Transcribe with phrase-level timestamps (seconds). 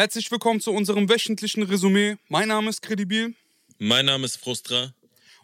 [0.00, 2.16] Herzlich willkommen zu unserem wöchentlichen Resümee.
[2.30, 3.34] Mein Name ist Credibil.
[3.78, 4.94] Mein Name ist Frustra.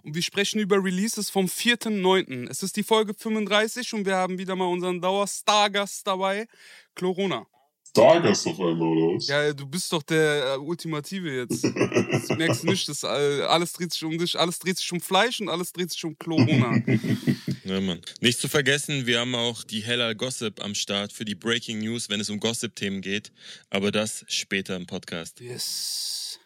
[0.03, 2.49] Und wir sprechen über Releases vom 4.9.
[2.49, 6.49] Es ist die Folge 35 und wir haben wieder mal unseren Dauerstargast dabei,
[6.95, 7.47] Corona.
[7.91, 9.29] Stargast auf einmal, oder was?
[9.29, 11.63] Ja, du bist doch der äh, Ultimative jetzt.
[11.63, 15.03] Das merkst du nicht, dass äh, alles dreht sich um dich, alles dreht sich um
[15.03, 16.81] Fleisch und alles dreht sich um Corona.
[17.67, 18.01] Ja, Mann.
[18.21, 22.09] Nicht zu vergessen, wir haben auch die Hella Gossip am Start für die Breaking News,
[22.09, 23.33] wenn es um Gossip-Themen geht.
[23.71, 25.41] Aber das später im Podcast.
[25.41, 26.39] Yes.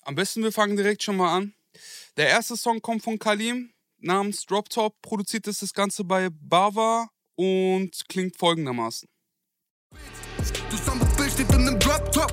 [0.00, 1.52] Am besten wir fangen direkt schon mal an.
[2.16, 5.02] Der erste Song kommt von Kalim namens Drop Top.
[5.02, 9.10] Produziert ist das Ganze bei Bava und klingt folgendermaßen.
[10.70, 10.76] Du
[11.28, 12.32] steht in nem Drop-Top.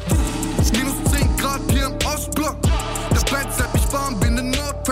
[0.71, 2.06] Minus 10 Grad hier im.
[3.27, 4.87] Kleid, seit ich warm bin in North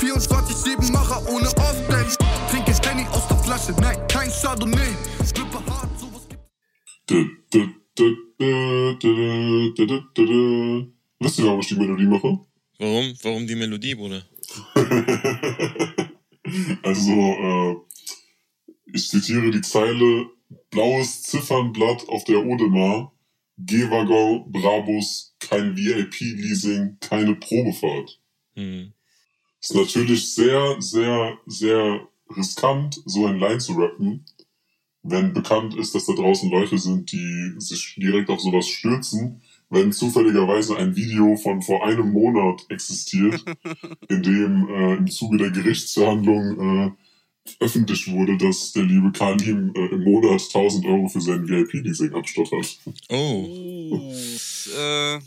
[0.00, 2.18] 24, 7 Macher ohne Off-Days.
[2.50, 4.96] Trinke Stanley aus der Flasche, nein, kein Chardonnay.
[5.24, 6.42] Strippe hart, sowas gibt.
[11.20, 12.40] Wisst ihr, warum ich die Melodie mache?
[12.80, 13.14] Warum?
[13.22, 14.22] Warum die Melodie, Bruder?
[16.82, 17.76] also, äh,
[18.92, 20.26] ich zitiere die Zeile:
[20.70, 23.12] Blaues Ziffernblatt auf der Odemar
[23.58, 28.20] G-Waggon, Brabus, kein VIP-Leasing, keine Probefahrt.
[28.54, 28.92] Hm.
[29.60, 34.24] Ist natürlich sehr, sehr, sehr riskant, so ein Line zu rappen,
[35.02, 39.92] wenn bekannt ist, dass da draußen Leute sind, die sich direkt auf sowas stürzen, wenn
[39.92, 43.44] zufälligerweise ein Video von vor einem Monat existiert,
[44.08, 46.90] in dem äh, im Zuge der Gerichtsverhandlung äh,
[47.60, 52.78] öffentlich wurde, dass der liebe Kalim äh, im Monat 1000 Euro für sein VIP-Leasing abstottert.
[53.08, 54.12] Oh,
[54.76, 55.18] Äh,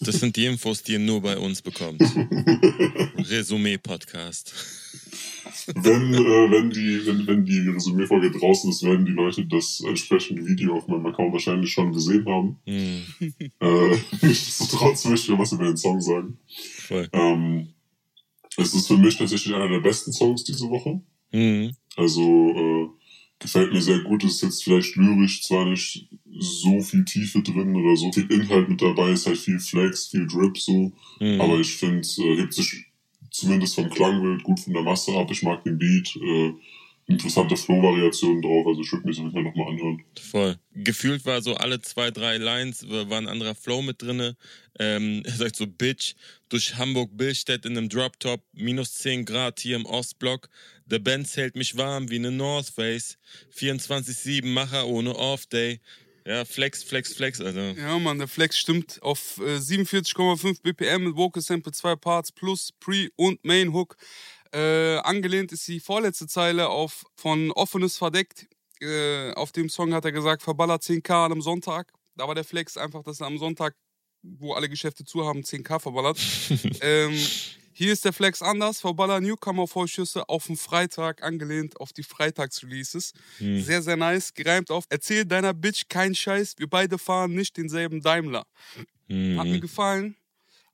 [0.00, 2.00] das sind die Infos, die ihr nur bei uns bekommt.
[3.30, 4.52] Resümee-Podcast.
[5.74, 6.18] Wenn, äh,
[6.50, 10.88] wenn, die, wenn, wenn die Resümee-Folge draußen ist, werden die Leute das entsprechende Video auf
[10.88, 12.56] meinem Account wahrscheinlich schon gesehen haben.
[12.66, 13.02] Hm,
[13.60, 16.38] Äh, nichtsdestotrotz möchte ich was über den Song sagen.
[16.88, 17.08] voll.
[17.12, 17.68] Ähm,
[18.56, 21.00] es ist für mich tatsächlich einer der besten Songs diese Woche.
[21.32, 22.20] Hm, Also
[22.56, 22.88] äh,
[23.38, 24.24] gefällt mir sehr gut.
[24.24, 26.08] Es ist jetzt vielleicht lyrisch zwar nicht
[26.38, 30.26] so viel Tiefe drin oder so viel Inhalt mit dabei, ist halt viel Flex, viel
[30.26, 30.92] Drip so.
[31.18, 31.40] hm.
[31.40, 32.86] Aber ich finde, äh, hebt sich
[33.30, 35.30] zumindest vom Klangbild gut von der Masse ab.
[35.30, 36.16] Ich mag den Beat.
[36.16, 36.52] Äh,
[37.06, 38.66] interessante Flow-Variationen drauf.
[38.66, 40.04] Also ich würde mir das auf jeden Fall nochmal anhören.
[40.20, 40.56] Voll.
[40.74, 44.36] Gefühlt war so alle zwei, drei Lines, war ein anderer Flow mit drinne.
[44.78, 46.14] Ähm, er sagt so, Bitch,
[46.48, 50.48] durch Hamburg-Billstedt in einem Drop-Top, minus 10 Grad hier im Ostblock.
[50.90, 53.16] Der Benz hält mich warm wie eine North Face.
[53.56, 55.80] 24-7 Macher ohne Off-Day.
[56.26, 57.60] Ja, Flex, Flex, Flex, also.
[57.60, 62.72] ja, Mann, der Flex stimmt auf äh, 47,5 BPM mit Vocal Sample 2 Parts plus
[62.80, 63.96] Pre- und Main Hook.
[64.52, 68.48] Äh, angelehnt ist die vorletzte Zeile auf von Offenes verdeckt.
[68.80, 71.92] Äh, auf dem Song hat er gesagt, verballert 10k an einem Sonntag.
[72.16, 73.76] Da war der Flex einfach, dass er am Sonntag,
[74.22, 76.18] wo alle Geschäfte zu haben, 10k verballert.
[76.80, 77.16] ähm,
[77.72, 83.12] hier ist der Flex anders, verballer Newcomer-Vorschüsse auf den Freitag, angelehnt auf die Freitags-Releases.
[83.38, 83.62] Hm.
[83.62, 84.84] Sehr, sehr nice, gereimt auf.
[84.88, 88.40] Erzähl deiner Bitch keinen Scheiß, wir beide fahren nicht denselben Daimler.
[88.40, 88.46] Hat
[89.08, 90.16] mir Hm, gefallen.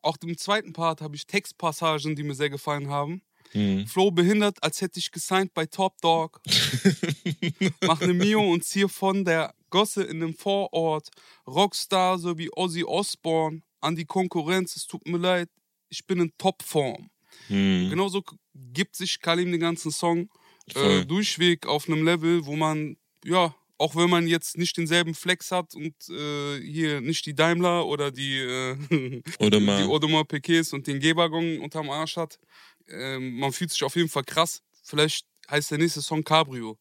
[0.02, 3.22] Auch im zweiten Part habe ich Textpassagen, die mir sehr gefallen haben.
[3.52, 3.86] hm.
[3.86, 6.40] Flow behindert, als hätte ich gesigned bei Top Dog.
[7.86, 11.08] Mach ne Mio und ziehe von der Gosse in dem Vorort.
[11.46, 13.62] Rockstar sowie Ozzy Osbourne.
[13.80, 15.48] An die Konkurrenz, es tut mir leid,
[15.88, 17.10] ich bin in Topform.
[17.48, 17.90] Hm.
[17.90, 18.22] Genauso
[18.54, 20.28] gibt sich Kalim den ganzen Song
[20.74, 25.52] äh, durchweg auf einem Level, wo man, ja, auch wenn man jetzt nicht denselben Flex
[25.52, 29.22] hat und äh, hier nicht die Daimler oder die, äh, die.
[29.38, 32.38] Audemars Piguets und den G-Waggon unterm Arsch hat,
[32.88, 34.62] ähm, man fühlt sich auf jeden Fall krass.
[34.82, 36.78] Vielleicht heißt der nächste Song Cabrio.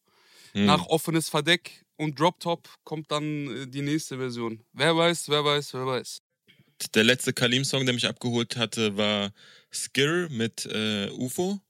[0.52, 0.66] Hm.
[0.66, 4.64] Nach offenes Verdeck und Drop Top kommt dann äh, die nächste Version.
[4.72, 6.22] Wer weiß, wer weiß, wer weiß.
[6.94, 9.32] Der letzte Kalim-Song, der mich abgeholt hatte, war
[9.70, 11.60] Skir mit äh, UFO.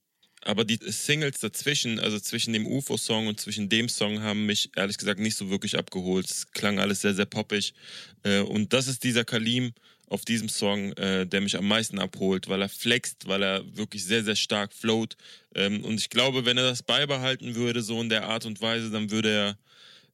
[0.42, 4.96] Aber die Singles dazwischen, also zwischen dem UFO-Song und zwischen dem Song, haben mich ehrlich
[4.96, 6.30] gesagt nicht so wirklich abgeholt.
[6.30, 7.74] Es klang alles sehr, sehr poppig.
[8.22, 9.72] Äh, und das ist dieser Kalim
[10.08, 14.04] auf diesem Song, äh, der mich am meisten abholt, weil er flext, weil er wirklich
[14.04, 15.16] sehr, sehr stark float.
[15.54, 18.90] Ähm, und ich glaube, wenn er das beibehalten würde, so in der Art und Weise,
[18.90, 19.58] dann würde er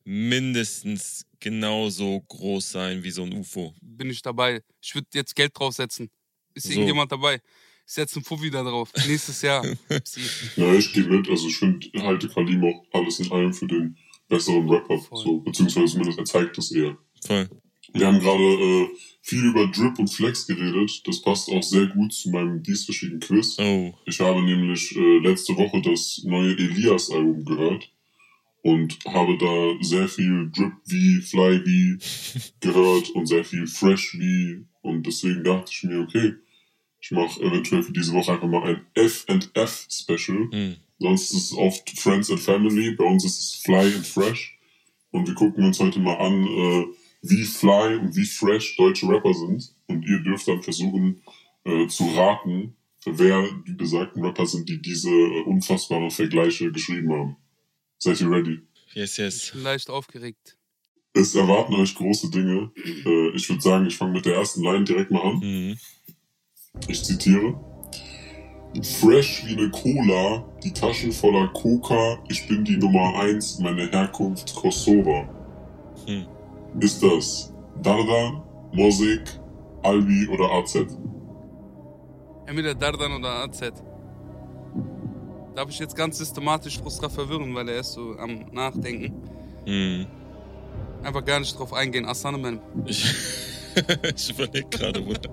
[0.05, 3.75] mindestens genauso groß sein wie so ein UFO.
[3.83, 4.63] Bin ich dabei.
[4.81, 6.09] Ich würde jetzt Geld draufsetzen.
[6.55, 6.73] Ist So.
[6.73, 7.41] irgendjemand dabei?
[7.87, 8.91] Ich setze einen Fuffi da drauf.
[9.07, 9.63] Nächstes Jahr.
[10.57, 11.29] Ja, ich gehe mit.
[11.29, 13.97] Also ich finde, halte Kalim auch alles in allem für den
[14.29, 14.99] besseren Rapper.
[14.99, 15.23] Voll.
[15.23, 16.97] So, beziehungsweise zumindest er zeigt das eher.
[17.27, 17.49] Voll.
[17.93, 18.89] Wir haben gerade äh,
[19.23, 21.03] viel über Drip und Flex geredet.
[21.07, 23.59] Das passt auch sehr gut zu meinem dieswöchigen Quiz.
[23.59, 23.93] Oh.
[24.07, 27.92] Ich habe nämlich äh, letzte Woche das neue Elias-Album gehört.
[28.63, 31.99] Und habe da sehr viel Drip wie, Fly wie
[32.61, 36.35] gehört und sehr viel Fresh wie und deswegen dachte ich mir, okay,
[37.01, 40.49] ich mache eventuell für diese Woche einfach mal ein F&F Special.
[40.53, 40.77] Hm.
[40.99, 44.57] Sonst ist es oft Friends and Family, bei uns ist es Fly and Fresh
[45.11, 46.85] und wir gucken uns heute mal an, äh,
[47.23, 51.23] wie fly und wie fresh deutsche Rapper sind und ihr dürft dann versuchen
[51.65, 52.75] äh, zu raten,
[53.05, 57.37] wer die besagten Rapper sind, die diese äh, unfassbaren Vergleiche geschrieben haben.
[58.05, 58.61] Seid ihr ready?
[58.95, 59.45] Yes, yes.
[59.45, 60.59] Ich bin leicht aufgeregt.
[61.15, 62.73] Es erwarten euch große Dinge.
[62.77, 65.37] Äh, ich würde sagen, ich fange mit der ersten Line direkt mal an.
[65.39, 65.79] Mhm.
[66.89, 67.55] Ich zitiere.
[68.99, 74.53] Fresh wie ne Cola, die Taschen voller Coca, ich bin die Nummer eins, meine Herkunft
[74.53, 75.29] Kosovo.
[76.05, 76.27] Hm.
[76.81, 79.23] Ist das Dardan, Mosik,
[79.85, 80.75] Albi oder AZ?
[82.47, 83.61] Entweder Dardan oder AZ.
[85.55, 89.13] Darf ich jetzt ganz systematisch Frustra verwirren, weil er ist so am Nachdenken.
[89.67, 90.07] Hm.
[91.03, 92.07] Einfach gar nicht drauf eingehen.
[92.07, 92.61] Assaneman.
[92.87, 93.05] Ich,
[94.17, 95.31] ich überlege gerade, Bruder.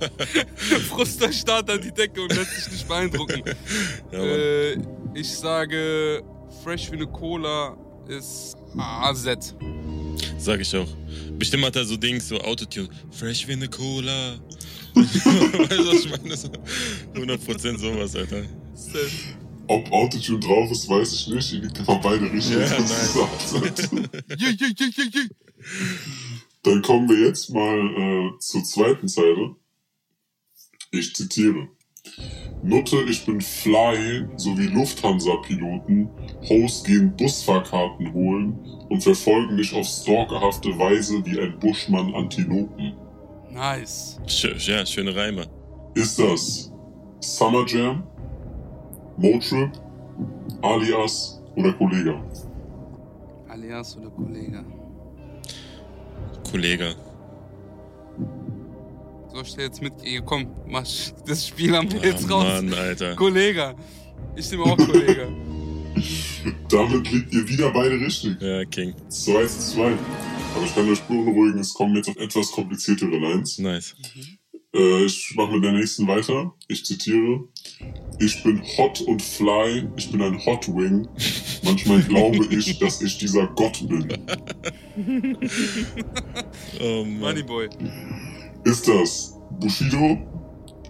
[0.88, 3.42] Frustra starrt an die Decke und lässt sich nicht beeindrucken.
[4.12, 4.78] Ja, äh,
[5.14, 6.22] ich sage,
[6.62, 7.76] fresh wie eine Cola
[8.08, 9.54] ist AZ.
[10.38, 10.88] Sag ich auch.
[11.38, 12.88] Bestimmt hat er so Dings, so Autotune.
[13.10, 14.38] Fresh wie eine Cola.
[14.94, 16.36] weißt du, was ich meine?
[16.36, 16.48] So
[17.14, 18.42] 100% sowas, Alter.
[18.74, 19.10] Safe.
[19.72, 21.52] Ob Autotune drauf ist, weiß ich nicht.
[21.54, 22.56] Ihr liegt einfach beide richtig.
[22.58, 23.16] Nice.
[23.16, 25.28] Yeah, yeah.
[26.62, 29.56] Dann kommen wir jetzt mal äh, zur zweiten Zeile.
[30.90, 31.68] Ich zitiere.
[32.62, 36.10] Nutte, ich bin fly, so wie Lufthansa-Piloten.
[36.50, 38.52] Host gehen Busfahrkarten holen
[38.90, 42.92] und verfolgen mich auf stalkerhafte Weise wie ein Buschmann Antilopen.
[43.50, 44.20] Nice.
[44.26, 45.46] Schö ja, schöne Reime.
[45.94, 46.70] Ist das
[47.20, 48.02] Summer Jam,
[49.16, 49.70] Motrip,
[50.62, 52.22] Alias oder Kollega?
[53.48, 54.64] Alias oder Kollege.
[56.50, 56.94] Kollege.
[59.44, 60.22] Ich dir jetzt mitgehen?
[60.24, 60.86] Komm, mach
[61.26, 62.44] das Spiel am Ah, jetzt raus.
[62.44, 63.16] Mann, Alter.
[63.16, 63.74] Kollege.
[64.36, 65.28] Ich nehme auch Kollege.
[66.68, 68.40] Damit liegt ihr wieder beide richtig.
[68.40, 68.94] Ja, King.
[69.08, 69.92] 2 zu 2.
[70.54, 73.58] Aber ich kann euch beunruhigen, es kommen jetzt noch etwas kompliziertere Lines.
[73.58, 73.94] Nice.
[74.74, 76.54] Äh, ich mache mit der nächsten weiter.
[76.68, 77.44] Ich zitiere.
[78.18, 81.08] Ich bin hot und fly, ich bin ein Hot Wing.
[81.64, 84.08] Manchmal glaube ich, dass ich dieser Gott bin.
[86.80, 87.04] Oh.
[87.04, 87.68] Moneyboy.
[88.64, 90.18] Ist das Bushido,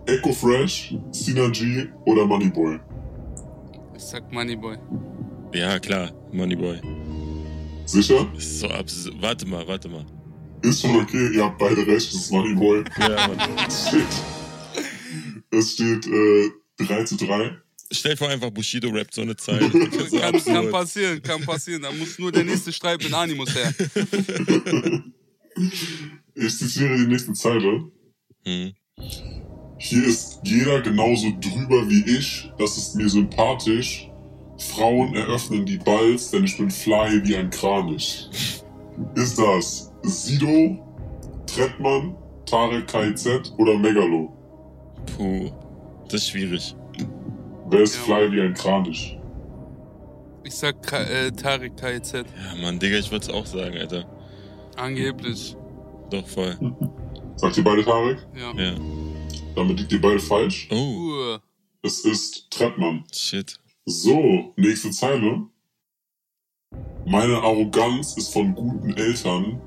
[0.06, 2.80] Echo Fresh, Synergy oder Moneyboy?
[3.96, 4.76] Ich sag Moneyboy.
[5.54, 6.10] Ja, klar.
[6.32, 6.80] Moneyboy.
[7.86, 8.26] Sicher?
[8.36, 9.14] Ist so absurd.
[9.20, 10.04] Warte mal, warte mal.
[10.62, 12.84] Ist schon okay, ihr habt beide recht, es ist Moneyboy.
[12.98, 13.38] Ja, Mann.
[13.90, 14.06] Shit.
[15.50, 16.50] Es steht äh,
[16.86, 17.56] 3 zu 3.
[17.90, 19.70] Stell dir vor, einfach Bushido rappt so eine Zeile.
[20.08, 21.82] So Kann, kann passieren, kann passieren.
[21.82, 23.74] Da muss nur der nächste Streit mit Animus her.
[26.34, 27.84] Ich zitiere die nächste Zeile.
[28.46, 28.72] Hm.
[29.78, 34.08] Hier ist jeder genauso drüber wie ich, das ist mir sympathisch.
[34.58, 38.30] Frauen eröffnen die Balls, denn ich bin fly wie ein Kranich.
[39.16, 40.78] Ist das Sido,
[41.46, 44.32] Trettmann, Tarek KIZ oder Megalo?
[45.16, 45.50] Puh.
[46.12, 46.76] Das ist schwierig.
[47.70, 49.18] Wer ist fly wie ein Kranich?
[50.44, 52.14] Ich sag Ka äh, Tarek KZ.
[52.14, 54.04] Ja, Mann, Digga, ich würde es auch sagen, Alter.
[54.76, 55.56] Angeblich.
[56.10, 56.54] Doch, voll.
[57.36, 58.18] Sagt ihr beide Tarek?
[58.36, 58.52] Ja.
[58.62, 58.74] Ja.
[59.56, 60.68] Damit liegt ihr beide falsch.
[60.70, 61.38] Oh,
[61.82, 63.04] Es ist Trettmann.
[63.14, 63.58] shit.
[63.86, 65.46] So, nächste Zeile.
[67.06, 69.58] Meine Arroganz ist von guten Eltern.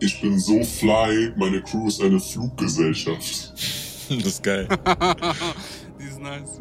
[0.00, 3.52] Ich bin so fly, meine Crew ist eine Fluggesellschaft.
[4.08, 4.66] Das ist geil.
[6.00, 6.60] die ist nice.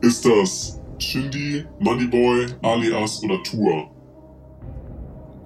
[0.00, 3.90] Ist das Shindy, Moneyboy, Alias oder Tour?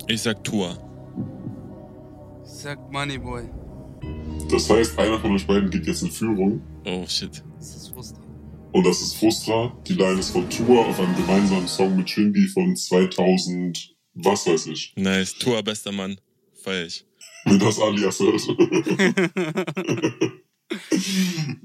[0.09, 0.77] Ich sag Tour.
[2.45, 3.43] Ich sag Moneyboy.
[4.51, 6.63] Das heißt, einer von euch beiden geht jetzt in Führung.
[6.85, 7.43] Oh, shit.
[7.59, 8.23] Das ist Frustra.
[8.73, 9.77] Und das ist Frustra.
[9.87, 14.67] Die Line ist von Tour auf einem gemeinsamen Song mit Shindy von 2000, was weiß
[14.67, 14.93] ich.
[14.97, 15.35] Nice.
[15.35, 16.17] Tour, bester Mann.
[16.63, 17.05] Feier ich.
[17.45, 18.43] Wenn das Alias hört.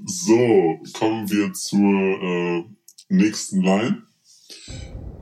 [0.04, 2.64] so, kommen wir zur äh,
[3.08, 4.02] nächsten Line.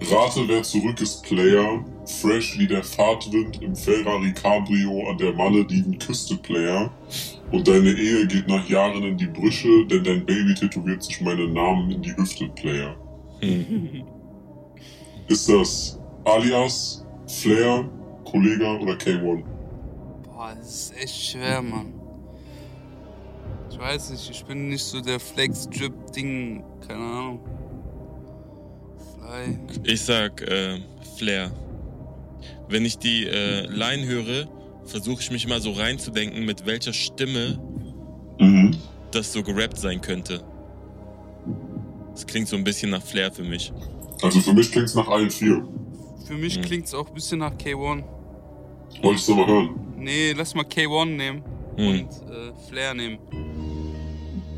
[0.02, 1.84] Rate, wer zurück ist Player.
[2.06, 6.90] Fresh wie der Fahrtwind im Ferrari Cabrio an der Malediven-Küste Player.
[7.52, 11.52] Und deine Ehe geht nach Jahren in die Brüche, denn dein Baby tätowiert sich meinen
[11.52, 12.96] Namen in die Hüfte Player.
[15.28, 17.88] Ist das Alias, Flair,
[18.24, 19.44] Kollega oder K1?
[20.24, 21.99] Boah, das ist echt schwer, Mann.
[23.82, 27.40] Ich weiß nicht, ich bin nicht so der Flex-Drip-Ding, keine Ahnung.
[29.18, 29.58] Drei.
[29.84, 30.80] Ich sag äh,
[31.16, 31.50] Flair.
[32.68, 34.48] Wenn ich die äh, Line höre,
[34.84, 37.58] versuche ich mich mal so reinzudenken, mit welcher Stimme
[38.38, 38.76] Mhm.
[39.12, 40.42] das so gerappt sein könnte.
[42.12, 43.72] Das klingt so ein bisschen nach Flair für mich.
[44.20, 45.66] Also für mich klingt's nach allen vier.
[46.26, 46.62] Für mich Hm.
[46.64, 48.04] klingt's auch ein bisschen nach K1.
[49.00, 49.70] Wolltest du mal hören?
[49.96, 51.42] Nee, lass mal K1 nehmen
[51.76, 51.86] Hm.
[51.88, 53.18] und äh, Flair nehmen.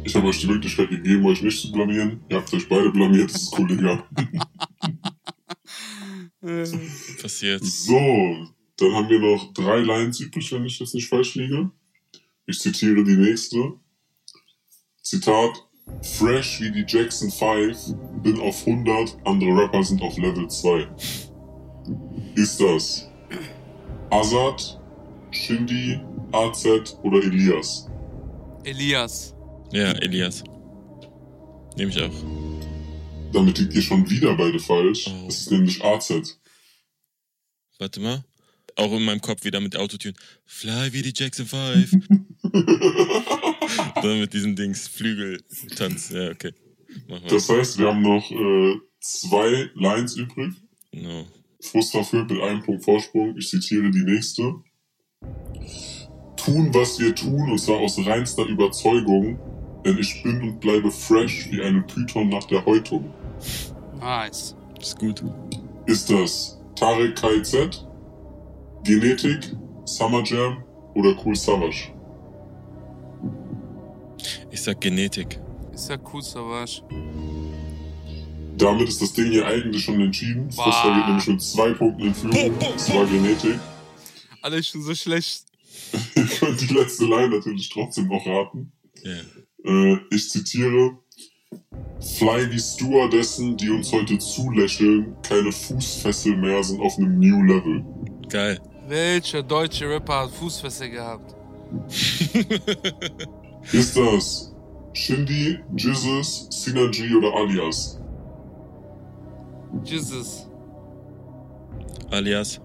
[0.04, 2.24] Ich habe euch die Möglichkeit gegeben, euch nicht zu blamieren.
[2.28, 4.08] Ihr habt euch beide blamiert, das ist cool, Digga.
[6.42, 6.66] Äh,
[7.22, 7.64] Passiert.
[7.64, 11.70] So, dann haben wir noch drei Lines übrig, wenn ich jetzt nicht falsch liege.
[12.46, 13.74] Ich zitiere die nächste.
[15.02, 15.68] Zitat.
[16.00, 20.88] Fresh wie die Jackson 5, bin auf 100, andere Rapper sind auf Level 2.
[22.36, 23.08] Ist das
[24.10, 24.80] Azad,
[25.30, 26.00] Shindy,
[26.32, 26.66] AZ
[27.02, 27.88] oder Elias?
[28.64, 29.34] Elias.
[29.72, 30.44] Ja, Elias.
[31.76, 32.12] Nehme ich auch.
[33.32, 35.06] Damit liegt ihr schon wieder beide falsch.
[35.08, 35.28] Oh.
[35.28, 36.38] Es ist nämlich AZ.
[37.78, 38.22] Warte mal.
[38.76, 40.14] Auch in meinem Kopf wieder mit Autotune.
[40.44, 41.90] Fly wie die Jackson 5.
[44.02, 46.10] Dann mit diesen Dings, Flügeltanz.
[46.10, 46.52] Ja, okay.
[47.28, 50.52] Das heißt, wir haben noch äh, zwei Lines übrig.
[50.92, 51.26] No.
[51.60, 53.36] Frustra führt mit einem Punkt Vorsprung.
[53.38, 54.42] Ich zitiere die nächste.
[56.36, 59.38] Tun, was wir tun, und zwar aus reinster Überzeugung,
[59.84, 63.12] denn ich bin und bleibe fresh wie eine Python nach der Häutung.
[64.00, 64.56] Nice.
[64.80, 65.22] Ist gut.
[65.86, 67.86] Ist das Tarek KZ,
[68.84, 71.92] Genetik, Summer Jam oder Cool Savage?
[74.50, 75.40] Ich sag Genetik.
[75.72, 76.82] Ist ja cool, Savage.
[78.58, 80.48] Damit ist das Ding hier eigentlich schon entschieden.
[80.54, 80.64] Wow.
[80.64, 82.54] Frustra geht nämlich mit zwei Punkten in Führung.
[82.76, 83.58] Es war Genetik.
[84.42, 85.46] Alles schon so schlecht.
[86.14, 88.72] Ihr könnt die letzte Line natürlich trotzdem noch raten.
[89.02, 89.20] Ja.
[89.64, 90.98] Äh, ich zitiere.
[92.18, 97.84] Fly die Stewardessen, die uns heute zulächeln, keine Fußfessel mehr, sind auf einem New Level.
[98.28, 98.58] Geil.
[98.88, 101.36] Welcher deutsche Rapper hat Fußfessel gehabt?
[103.72, 104.52] Ist das
[104.92, 108.00] Shindy, Jizzes, Synergy oder Alias?
[109.84, 110.48] Jesus.
[112.10, 112.60] Alias.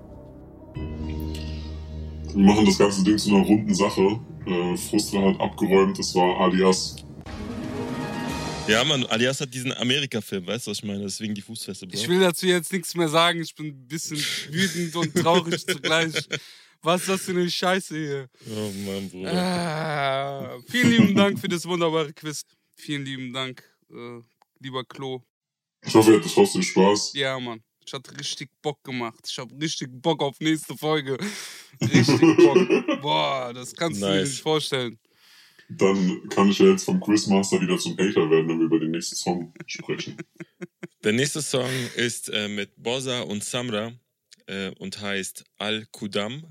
[2.34, 4.20] Wir machen das ganze Ding zu einer runden Sache.
[4.48, 6.96] Äh, Frustra hat abgeräumt, es war Alias.
[8.68, 11.04] Ja, Mann, Alias hat diesen Amerika-Film, weißt du, was ich meine?
[11.04, 11.98] Deswegen die Fußfeste, Bro.
[11.98, 13.42] Ich will dazu jetzt nichts mehr sagen.
[13.42, 14.18] Ich bin ein bisschen
[14.50, 16.14] wütend und traurig zugleich.
[16.82, 18.30] Was ist das für eine Scheiße hier?
[18.50, 19.34] Oh Mann, Bruder.
[19.34, 22.44] Ah, vielen lieben Dank für das wunderbare Quiz.
[22.76, 24.22] Vielen lieben Dank, äh,
[24.60, 25.22] lieber Klo.
[25.86, 27.14] Ich hoffe, ihr hattet trotzdem Spaß.
[27.16, 27.62] Ja, Mann.
[27.88, 29.20] Ich hatte richtig Bock gemacht.
[29.26, 31.18] Ich habe richtig Bock auf nächste Folge.
[31.82, 33.02] Richtig Bock.
[33.02, 34.30] Boah, das kannst du dir Nice.
[34.30, 35.00] nicht vorstellen.
[35.70, 38.92] Dann kann ich ja jetzt vom Quizmaster wieder zum Hater werden, wenn wir über den
[38.92, 40.18] nächsten Song sprechen.
[41.04, 43.94] Der nächste Song ist äh, mit Bossa und Samra
[44.48, 46.46] äh, und heißt Al-Kudam.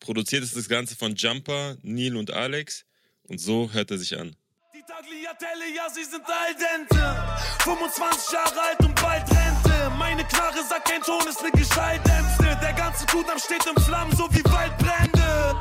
[0.00, 2.84] Produziert ist das Ganze von Jumper, Neil und Alex.
[3.22, 4.34] Und so hört er sich an.
[4.74, 7.62] Die Tagliatelle, ja, sie sind al dente.
[7.62, 9.65] 25 Jahre alt und bald Rente.
[9.98, 12.58] Meine Knarre sagt, kein Ton ist ne Gescheidämste.
[12.62, 15.56] Der ganze Kudam steht in Flammen, so wie Waldbrände.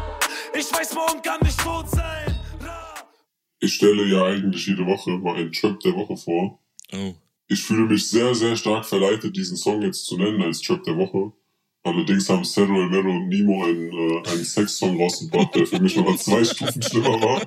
[0.53, 2.35] Ich weiß, morgen kann nicht tot sein.
[3.59, 6.59] Ich stelle ja eigentlich jede Woche mal einen Trap der Woche vor.
[6.93, 7.13] Oh.
[7.47, 10.97] Ich fühle mich sehr, sehr stark verleitet, diesen Song jetzt zu nennen als Trap der
[10.97, 11.31] Woche.
[11.85, 16.17] Allerdings haben Cerro Elmero und Nemo einen, äh, einen Sex-Song rausgebracht, der für mich nochmal
[16.17, 17.41] zwei Stufen schlimmer war.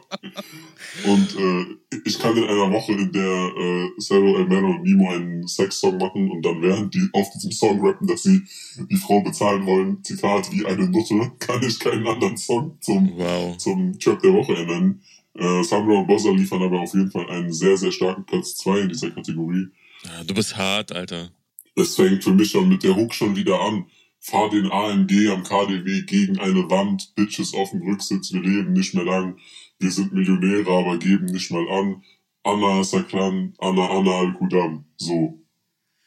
[1.04, 5.46] Und äh, ich kann in einer Woche, in der äh, Cerro Elmero und Nemo einen
[5.48, 8.42] Sex-Song machen und dann während die auf diesem Song rappen, dass sie
[8.88, 13.56] die Frau bezahlen wollen, Zitat, wie eine Nutte, kann ich keinen anderen Song zum Wow.
[13.58, 15.02] zum Trap der Woche nennen.
[15.34, 18.80] Äh, Samra und Bossa liefern aber auf jeden Fall einen sehr, sehr starken Platz 2
[18.80, 19.66] in dieser Kategorie.
[20.04, 21.30] Ah, du bist hart, Alter.
[21.74, 23.86] Es fängt für mich schon mit der Hook schon wieder an.
[24.20, 28.94] Fahr den AMG am KDW gegen eine Wand, Bitches auf dem Rücksitz, wir leben nicht
[28.94, 29.38] mehr lang.
[29.78, 32.02] Wir sind Millionäre, aber geben nicht mal an.
[32.42, 34.84] Anna Saklan, Anna Anna Al-Kudam.
[34.96, 35.38] So.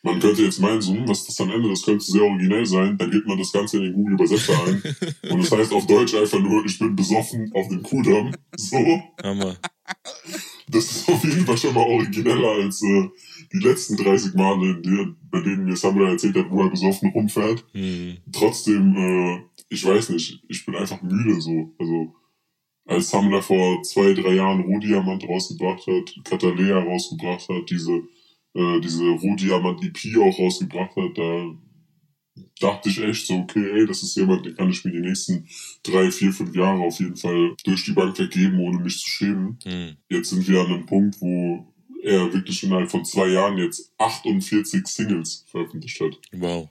[0.04, 1.70] Man könnte jetzt meinen, so, was ist das am Ende?
[1.70, 2.98] Das könnte sehr originell sein.
[2.98, 4.82] Dann gibt man das Ganze in den Google-Übersetzer ein.
[5.30, 8.34] Und es heißt auf Deutsch einfach nur, ich bin besoffen auf dem Kudam.
[8.58, 8.78] So.
[9.24, 9.58] Hammer.
[10.68, 13.10] Das ist auf jeden Fall schon mal origineller als äh,
[13.54, 17.66] die letzten 30 Male, der, bei denen mir Samuel erzählt hat, wo er besoffen rumfährt.
[17.74, 18.18] Hm.
[18.32, 21.74] Trotzdem, äh, ich weiß nicht, ich bin einfach müde so.
[21.78, 22.16] Also,
[22.86, 28.02] als Samuel vor zwei, drei Jahren Rohdiamant rausgebracht hat, Katalea rausgebracht hat, diese,
[28.54, 31.56] äh, diese Rohdiamant-EP auch rausgebracht hat, da
[32.60, 35.48] dachte ich echt so, okay, ey, das ist jemand, den kann ich mir die nächsten
[35.84, 39.58] drei, vier, fünf Jahre auf jeden Fall durch die Bank weggeben, ohne mich zu schämen
[39.64, 39.96] Hm.
[40.10, 41.66] jetzt sind wir an einem Punkt, wo
[42.04, 46.20] er wirklich innerhalb von zwei Jahren jetzt 48 Singles veröffentlicht hat.
[46.32, 46.70] Wow.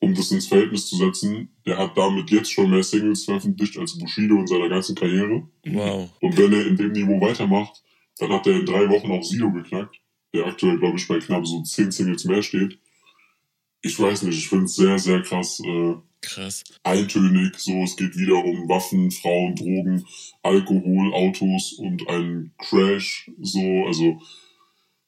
[0.00, 3.98] Um das ins Verhältnis zu setzen, der hat damit jetzt schon mehr Singles veröffentlicht als
[3.98, 5.46] Bushido in seiner ganzen Karriere.
[5.66, 6.08] Wow.
[6.20, 7.82] Und wenn er in dem Niveau weitermacht,
[8.18, 9.96] dann hat er in drei Wochen auch Sido geknackt,
[10.34, 12.78] der aktuell, glaube ich, bei knapp so 10 Singles mehr steht.
[13.80, 15.60] Ich weiß nicht, ich finde es sehr, sehr krass.
[15.60, 16.64] Äh, Krass.
[16.82, 17.56] eintönig.
[17.58, 20.04] So, es geht wieder um Waffen, Frauen, Drogen,
[20.42, 23.30] Alkohol, Autos und einen Crash.
[23.40, 24.20] So, also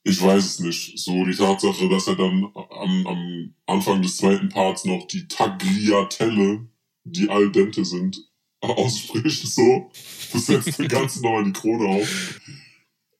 [0.05, 0.99] ich weiß es nicht.
[0.99, 6.67] So die Tatsache, dass er dann am, am Anfang des zweiten Parts noch die Tagliatelle,
[7.05, 8.19] die al dente sind,
[8.61, 9.47] ausspricht.
[9.49, 9.91] So,
[10.33, 12.41] das setzt den ganzen nochmal die Krone auf.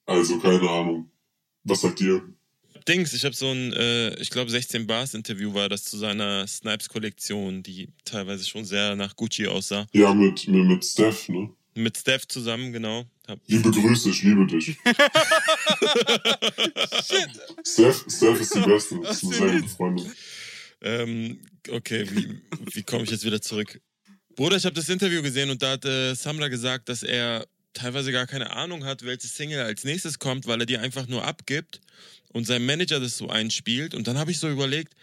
[0.05, 1.11] Also keine Ahnung.
[1.63, 2.21] Was sagt ihr?
[2.87, 6.47] Dings, ich habe so ein, äh, ich glaube 16 Bars Interview war das zu seiner
[6.47, 9.85] Snipes Kollektion, die teilweise schon sehr nach Gucci aussah.
[9.93, 11.51] Ja, mit, mit, mit Steph, ne?
[11.75, 13.05] Mit Steph zusammen, genau.
[13.27, 14.75] Hab, Liebe Grüße, ich liebe dich.
[17.65, 18.99] Steph, Steph ist die Beste.
[19.03, 20.11] Das ist eine sehr gute Freundin.
[20.81, 21.39] ähm,
[21.69, 22.41] okay, wie,
[22.73, 23.79] wie komme ich jetzt wieder zurück?
[24.35, 28.11] Bruder, ich habe das Interview gesehen und da hat äh, Samra gesagt, dass er teilweise
[28.11, 31.81] gar keine Ahnung hat, welche Single als nächstes kommt, weil er die einfach nur abgibt
[32.33, 33.93] und sein Manager das so einspielt.
[33.93, 34.93] Und dann habe ich so überlegt,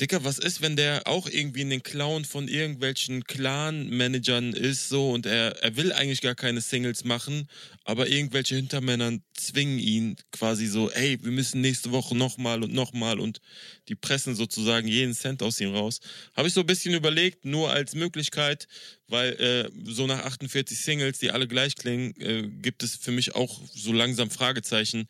[0.00, 5.10] Dicker, was ist, wenn der auch irgendwie in den Clown von irgendwelchen Clan-Managern ist so
[5.10, 7.50] und er, er will eigentlich gar keine Singles machen,
[7.84, 13.20] aber irgendwelche Hintermänner zwingen ihn quasi so, ey, wir müssen nächste Woche nochmal und nochmal
[13.20, 13.42] und
[13.88, 16.00] die pressen sozusagen jeden Cent aus ihm raus.
[16.34, 18.68] Habe ich so ein bisschen überlegt, nur als Möglichkeit,
[19.10, 23.34] weil äh, so nach 48 Singles, die alle gleich klingen, äh, gibt es für mich
[23.34, 25.08] auch so langsam Fragezeichen.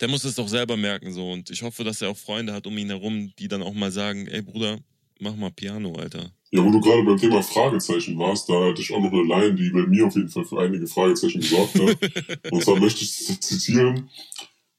[0.00, 2.66] Der muss es doch selber merken so und ich hoffe, dass er auch Freunde hat
[2.66, 4.78] um ihn herum, die dann auch mal sagen, ey Bruder,
[5.18, 6.30] mach mal Piano, Alter.
[6.50, 9.54] Ja, wo du gerade beim Thema Fragezeichen warst, da hatte ich auch noch eine Line,
[9.54, 12.50] die bei mir auf jeden Fall für einige Fragezeichen gesorgt hat.
[12.52, 14.08] Und zwar möchte ich zitieren.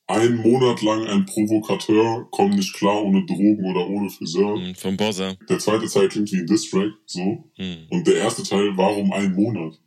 [0.09, 4.59] Ein Monat lang ein Provokateur, komm nicht klar ohne Drogen oder ohne Friseur.
[4.59, 5.35] Hm, Vom Bossa.
[5.47, 7.47] Der zweite Teil klingt wie ein Distrack, so.
[7.57, 7.85] Hm.
[7.91, 9.79] Und der erste Teil, warum ein Monat?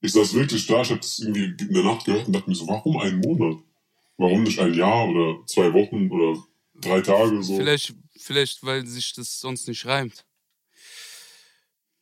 [0.00, 2.56] Ich saß wirklich da, ich hab das irgendwie in der Nacht gehört und dachte mir
[2.56, 3.62] so, warum ein Monat?
[4.16, 6.42] Warum nicht ein Jahr oder zwei Wochen oder
[6.74, 7.56] drei Tage so?
[7.56, 10.24] Vielleicht, vielleicht, weil sich das sonst nicht reimt.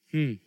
[0.07, 0.41] Hm.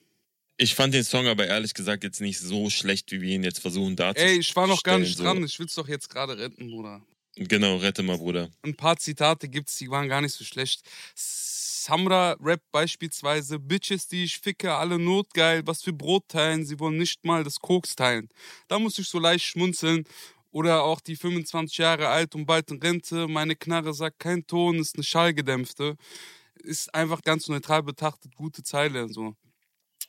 [0.63, 3.59] Ich fand den Song aber ehrlich gesagt jetzt nicht so schlecht, wie wir ihn jetzt
[3.59, 4.35] versuchen darzustellen.
[4.35, 5.23] Ey, ich war noch gar nicht so.
[5.23, 5.43] dran.
[5.43, 7.01] Ich will's doch jetzt gerade retten, Bruder.
[7.35, 8.49] Genau, rette mal, Bruder.
[8.61, 10.83] Ein paar Zitate gibt's, die waren gar nicht so schlecht.
[11.15, 16.97] Samra Rap beispielsweise, Bitches, die ich ficke, alle notgeil, was für Brot teilen, sie wollen
[16.97, 18.29] nicht mal das Koks teilen.
[18.69, 20.05] Da muss ich so leicht schmunzeln.
[20.51, 24.79] Oder auch die 25 Jahre alt und bald in Rente, meine Knarre sagt kein Ton,
[24.79, 25.97] ist eine Schallgedämpfte.
[26.63, 29.09] Ist einfach ganz neutral betrachtet, gute Zeile.
[29.09, 29.35] So.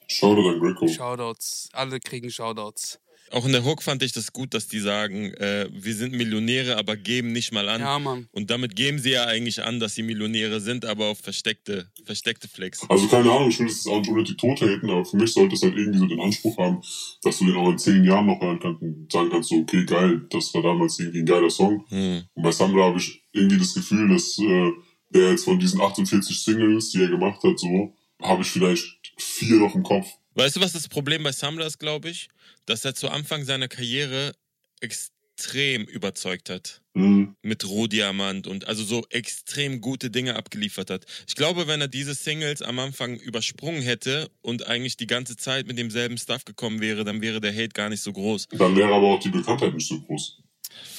[0.08, 0.88] Shoutout an Greco.
[0.88, 2.98] Shoutouts, alle kriegen Shoutouts.
[3.30, 6.76] Auch in der Hook fand ich das gut, dass die sagen, äh, wir sind Millionäre,
[6.76, 7.80] aber geben nicht mal an.
[7.80, 8.28] Ja, Mann.
[8.32, 12.48] Und damit geben sie ja eigentlich an, dass sie Millionäre sind, aber auf versteckte, versteckte
[12.48, 12.88] Flex.
[12.88, 15.54] Also keine Ahnung, ich will das auch nicht unnötig tot haten, aber für mich sollte
[15.54, 16.82] es halt irgendwie so den Anspruch haben,
[17.22, 19.84] dass du den auch in zehn Jahren noch hören kannst und sagen kannst, so, okay,
[19.84, 21.84] geil, das war damals irgendwie ein geiler Song.
[21.88, 22.22] Hm.
[22.34, 24.70] Und bei Samra habe ich irgendwie das Gefühl, dass äh,
[25.14, 28.84] der jetzt von diesen 48 Singles, die er gemacht hat, so, habe ich vielleicht
[29.18, 30.08] vier noch im Kopf.
[30.34, 32.28] Weißt du, was das Problem bei Samra ist, glaube ich?
[32.66, 34.34] Dass er zu Anfang seiner Karriere
[34.80, 36.80] extrem überzeugt hat.
[36.96, 37.34] Mhm.
[37.42, 41.06] mit Rohdiamant und also so extrem gute Dinge abgeliefert hat.
[41.26, 45.66] Ich glaube, wenn er diese Singles am Anfang übersprungen hätte und eigentlich die ganze Zeit
[45.66, 48.46] mit demselben Stuff gekommen wäre, dann wäre der Hate gar nicht so groß.
[48.50, 50.38] Dann wäre aber auch die Bekanntheit nicht so groß.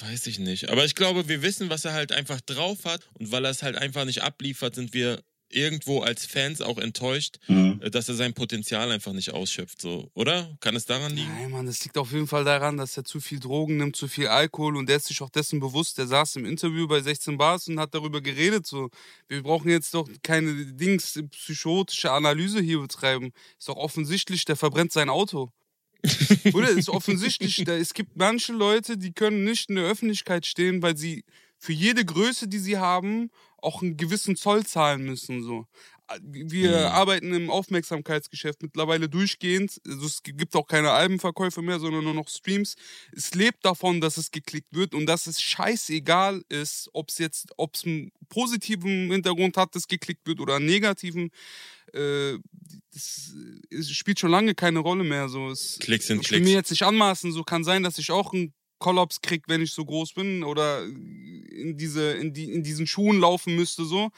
[0.01, 0.69] Weiß ich nicht.
[0.69, 3.63] Aber ich glaube, wir wissen, was er halt einfach drauf hat und weil er es
[3.63, 7.79] halt einfach nicht abliefert, sind wir irgendwo als Fans auch enttäuscht, Mhm.
[7.81, 10.55] äh, dass er sein Potenzial einfach nicht ausschöpft, so, oder?
[10.59, 11.29] Kann es daran liegen?
[11.33, 14.07] Nein, Mann, das liegt auf jeden Fall daran, dass er zu viel Drogen nimmt, zu
[14.07, 15.97] viel Alkohol und der ist sich auch dessen bewusst.
[15.97, 18.65] Der saß im Interview bei 16 Bars und hat darüber geredet.
[18.65, 18.89] So,
[19.27, 23.31] wir brauchen jetzt doch keine Dings, psychotische Analyse hier betreiben.
[23.57, 25.51] Ist doch offensichtlich, der verbrennt sein Auto.
[26.53, 30.81] Oder ist offensichtlich, da, es gibt manche Leute, die können nicht in der Öffentlichkeit stehen,
[30.81, 31.23] weil sie
[31.57, 33.31] für jede Größe, die sie haben,
[33.65, 35.43] auch einen gewissen Zoll zahlen müssen.
[35.43, 35.65] So.
[36.21, 36.75] Wir Mhm.
[36.85, 39.81] arbeiten im Aufmerksamkeitsgeschäft mittlerweile durchgehend.
[39.87, 42.75] Also es gibt auch keine Albenverkäufe mehr, sondern nur noch Streams.
[43.11, 47.47] Es lebt davon, dass es geklickt wird und dass es scheißegal ist, ob es jetzt,
[47.57, 51.31] ob es einen positiven Hintergrund hat, dass geklickt wird oder einen negativen.
[51.93, 52.37] Äh,
[52.93, 53.33] das
[53.71, 55.27] es spielt schon lange keine Rolle mehr.
[55.27, 55.49] So.
[55.49, 56.49] Es, Klicks sind ich will Klicks.
[56.51, 58.53] mir jetzt nicht anmaßen, so kann sein, dass ich auch einen
[58.85, 63.19] Kollaps krieg, wenn ich so groß bin oder in diese in die in diesen Schuhen
[63.19, 64.11] laufen müsste so,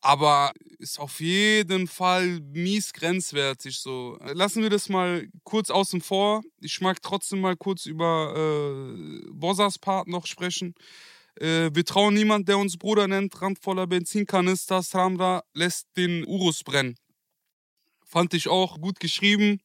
[0.00, 4.16] aber ist auf jeden Fall mies grenzwertig so.
[4.32, 6.42] Lassen wir das mal kurz außen vor.
[6.62, 10.74] Ich mag trotzdem mal kurz über äh, Bossas Part noch sprechen.
[11.38, 13.42] Äh, wir trauen niemand, der uns Bruder nennt.
[13.42, 14.82] Randvoller Benzinkanister.
[14.82, 16.96] Samra lässt den Urus brennen.
[18.06, 19.60] Fand ich auch gut geschrieben.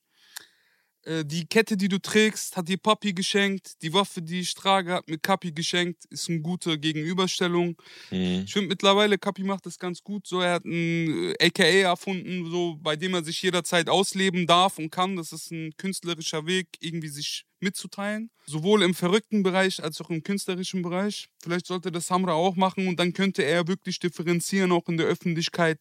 [1.05, 3.81] Äh, die Kette, die du trägst, hat dir Papi geschenkt.
[3.81, 6.05] Die Waffe, die ich trage, hat mir Kapi geschenkt.
[6.09, 7.75] Ist eine gute Gegenüberstellung.
[8.11, 8.43] Mhm.
[8.45, 10.27] Ich finde mittlerweile, Kapi macht das ganz gut.
[10.27, 14.77] So, er hat ein äh, AKA erfunden, so, bei dem er sich jederzeit ausleben darf
[14.77, 15.15] und kann.
[15.15, 18.29] Das ist ein künstlerischer Weg, irgendwie sich mitzuteilen.
[18.45, 21.27] Sowohl im verrückten Bereich als auch im künstlerischen Bereich.
[21.41, 25.07] Vielleicht sollte das Samra auch machen und dann könnte er wirklich differenzieren, auch in der
[25.07, 25.79] Öffentlichkeit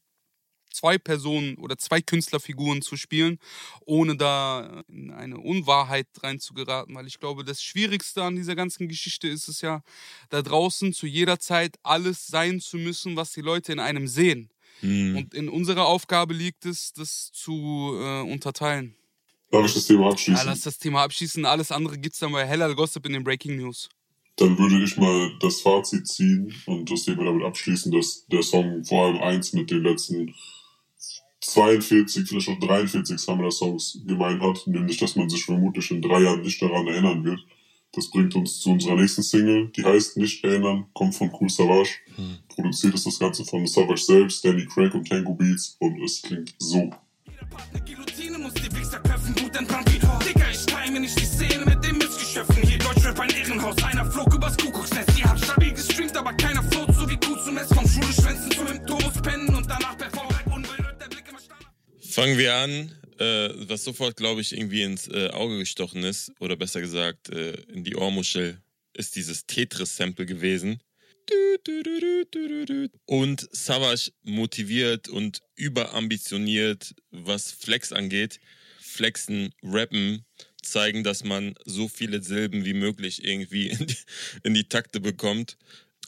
[0.75, 3.39] zwei Personen oder zwei Künstlerfiguren zu spielen,
[3.85, 6.95] ohne da in eine Unwahrheit reinzugeraten.
[6.95, 9.83] Weil ich glaube, das Schwierigste an dieser ganzen Geschichte ist es ja,
[10.31, 14.51] da draußen zu jeder Zeit alles sein zu müssen, was die Leute in einem sehen.
[14.81, 15.17] Mhm.
[15.17, 18.97] Und in unserer Aufgabe liegt es, das zu äh, unterteilen.
[19.51, 20.47] Darf ich das Thema Ja, abschließen?
[20.47, 21.45] lass das Thema abschließen.
[21.45, 23.89] Alles andere gibt's dann bei Hellal Gossip in den Breaking News.
[24.37, 28.83] Dann würde ich mal das Fazit ziehen und das Thema damit abschließen, dass der Song
[28.83, 30.35] vor allem eins mit den letzten
[31.43, 36.43] 42, vielleicht auch 43 Summer-Songs gemeint hat, nämlich, dass man sich vermutlich in drei Jahren
[36.43, 37.41] nicht daran erinnern wird.
[37.95, 41.91] Das bringt uns zu unserer nächsten Single, die heißt Nicht erinnern, kommt von Cool Savage.
[42.49, 46.55] Produziert ist das Ganze von Savage selbst, Danny Craig und Tango Beats und es klingt
[46.59, 46.91] so.
[47.27, 51.25] Jeder Partner Guillotine muss die Wichser köpfen, gut entbrannt wie Digga, ich time nicht die
[51.25, 51.62] Szene
[62.13, 66.57] Fangen wir an, äh, was sofort, glaube ich, irgendwie ins äh, Auge gestochen ist, oder
[66.57, 68.61] besser gesagt, äh, in die Ohrmuschel,
[68.93, 70.83] ist dieses Tetris-Sample gewesen.
[73.07, 78.41] Und Savage motiviert und überambitioniert, was Flex angeht.
[78.79, 80.27] Flexen, rappen,
[80.61, 83.97] zeigen, dass man so viele Silben wie möglich irgendwie in die,
[84.43, 85.57] in die Takte bekommt.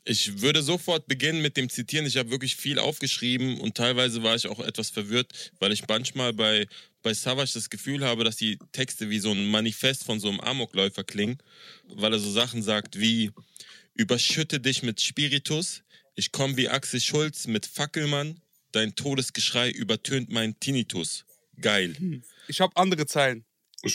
[0.07, 2.07] Ich würde sofort beginnen mit dem Zitieren.
[2.07, 6.35] Ich habe wirklich viel aufgeschrieben und teilweise war ich auch etwas verwirrt, weil ich manchmal
[6.35, 6.67] bei,
[7.03, 10.41] bei Savage das Gefühl habe, dass die Texte wie so ein Manifest von so einem
[10.41, 11.39] Amokläufer klingen,
[11.89, 13.31] weil er so Sachen sagt wie
[13.95, 15.83] Überschütte dich mit Spiritus,
[16.17, 18.41] ich komme wie Axel Schulz mit Fackelmann,
[18.73, 21.25] dein Todesgeschrei übertönt mein Tinnitus.
[21.61, 22.23] Geil.
[22.49, 23.45] Ich habe andere Zeilen.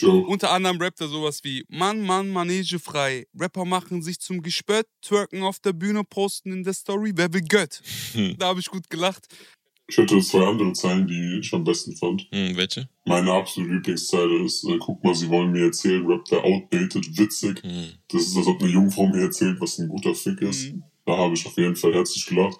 [0.04, 0.28] Auch.
[0.28, 3.26] Unter anderem rappt er sowas wie Mann, Mann, Manege frei.
[3.38, 7.42] Rapper machen sich zum Gespött, twerken auf der Bühne, posten in der Story, wer will
[7.42, 7.82] Gött?
[8.38, 9.26] Da habe ich gut gelacht.
[9.88, 12.24] Ich hätte zwei andere Zeilen, die ich am besten fand.
[12.30, 12.88] Hm, welche?
[13.04, 17.60] Meine absolute Lieblingszeile ist, äh, guck mal, sie wollen mir erzählen, rappt der outdated, witzig.
[17.64, 17.94] Hm.
[18.06, 20.72] Das ist, als ob eine Jungfrau mir erzählt, was ein guter Fick ist.
[20.72, 20.84] Mhm.
[21.06, 22.56] Da habe ich auf jeden Fall herzlich gelacht.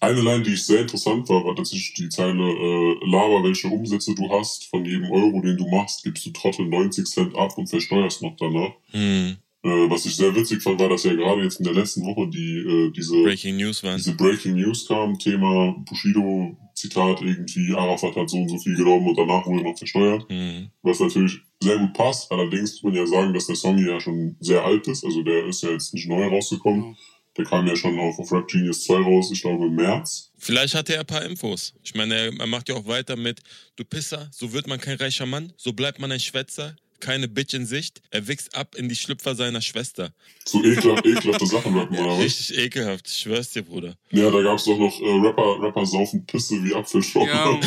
[0.00, 4.14] Eine Line, die ich sehr interessant war, war tatsächlich die Zeile, äh, Lava, welche Umsätze
[4.14, 7.68] du hast, von jedem Euro, den du machst, gibst du Trottel 90 Cent ab und
[7.68, 8.72] versteuerst noch danach.
[8.92, 9.36] Hm.
[9.62, 12.30] Äh, was ich sehr witzig fand, war, dass ja gerade jetzt in der letzten Woche
[12.30, 13.98] die, äh, diese, Breaking News waren.
[13.98, 19.06] diese Breaking News kam, Thema Bushido, Zitat irgendwie, Arafat hat so und so viel genommen
[19.06, 20.24] und danach wurde noch versteuert.
[20.30, 20.70] Hm.
[20.80, 22.32] Was natürlich sehr gut passt.
[22.32, 25.04] Allerdings muss man ja sagen, dass der Song hier ja schon sehr alt ist.
[25.04, 26.96] Also der ist ja jetzt nicht neu rausgekommen.
[26.96, 27.19] Ja.
[27.40, 30.30] Der kam ja schon auf, auf Rap Genius 2 raus, ich glaube im März.
[30.36, 31.72] Vielleicht hat er ein paar Infos.
[31.82, 33.40] Ich meine, er, er macht ja auch weiter mit,
[33.76, 37.54] du Pisser, so wird man kein reicher Mann, so bleibt man ein Schwätzer, keine Bitch
[37.54, 40.12] in Sicht, er wächst ab in die Schlüpfer seiner Schwester.
[40.44, 42.24] So ekelhaft, ekelhafte Sachen rappen, oder was?
[42.24, 43.94] Richtig ekelhaft, ich schwör's dir, Bruder.
[44.10, 47.30] Ja, da gab's doch noch äh, Rapper, Rapper saufen Pisse wie Apfelschorle.
[47.30, 47.58] Ja.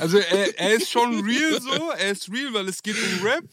[0.00, 3.44] Also er, er ist schon real so, er ist real, weil es geht um Rap.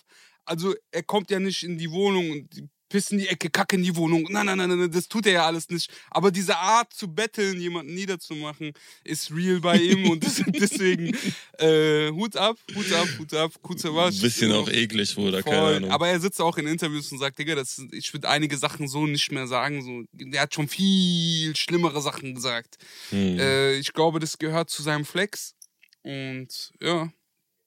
[0.46, 3.76] Also er kommt ja nicht in die Wohnung und die piss in die Ecke, kacke
[3.76, 4.28] in die Wohnung.
[4.30, 5.92] Nein, nein, nein, nein, das tut er ja alles nicht.
[6.10, 8.74] Aber diese Art zu betteln, jemanden niederzumachen,
[9.04, 10.24] ist real bei ihm und
[10.60, 11.16] deswegen
[11.58, 15.76] äh, Hut ab, Hut ab, Hut ab, Ein bisschen auch eklig, Bruder, keine Voll.
[15.76, 15.92] Ahnung.
[15.92, 19.06] Aber er sitzt auch in Interviews und sagt, Digga, das, ich würde einige Sachen so
[19.06, 19.82] nicht mehr sagen.
[19.84, 22.78] So, der hat schon viel schlimmere Sachen gesagt.
[23.10, 23.40] Hm.
[23.40, 25.56] Äh, ich glaube, das gehört zu seinem Flex.
[26.02, 27.12] Und ja,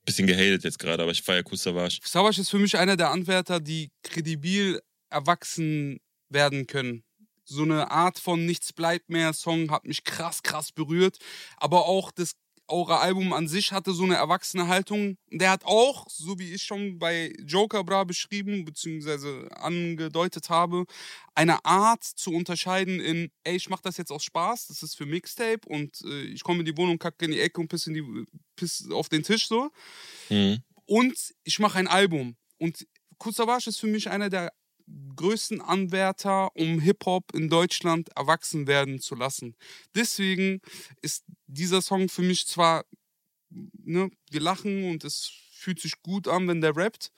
[0.05, 2.01] Bisschen gehatet jetzt gerade, aber ich feier Kusavage.
[2.03, 4.81] Savage ist für mich einer der Anwärter, die kredibil
[5.13, 7.05] erwachsen werden können.
[7.45, 11.19] So eine Art von Nichts bleibt mehr Song hat mich krass, krass berührt.
[11.57, 12.37] Aber auch das
[12.69, 15.19] eure Album an sich hatte so eine erwachsene Haltung.
[15.31, 19.49] Der hat auch, so wie ich schon bei Joker Bra beschrieben bzw.
[19.51, 20.85] angedeutet habe,
[21.35, 25.07] eine Art zu unterscheiden in, ey, ich mach das jetzt aus Spaß, das ist für
[25.07, 27.95] Mixtape und äh, ich komme in die Wohnung, kacke in die Ecke und piss, in
[27.95, 28.25] die,
[28.57, 29.71] piss auf den Tisch so
[30.29, 30.63] Hm.
[30.87, 32.37] und ich mache ein Album.
[32.59, 32.87] Und
[33.19, 34.53] Kusavage ist für mich einer der
[35.17, 39.57] größten Anwärter, um Hip-Hop in Deutschland erwachsen werden zu lassen.
[39.95, 40.61] Deswegen
[41.03, 42.85] ist dieser Song für mich zwar,
[43.51, 47.13] ne, wir lachen und es fühlt sich gut an, wenn der rappt,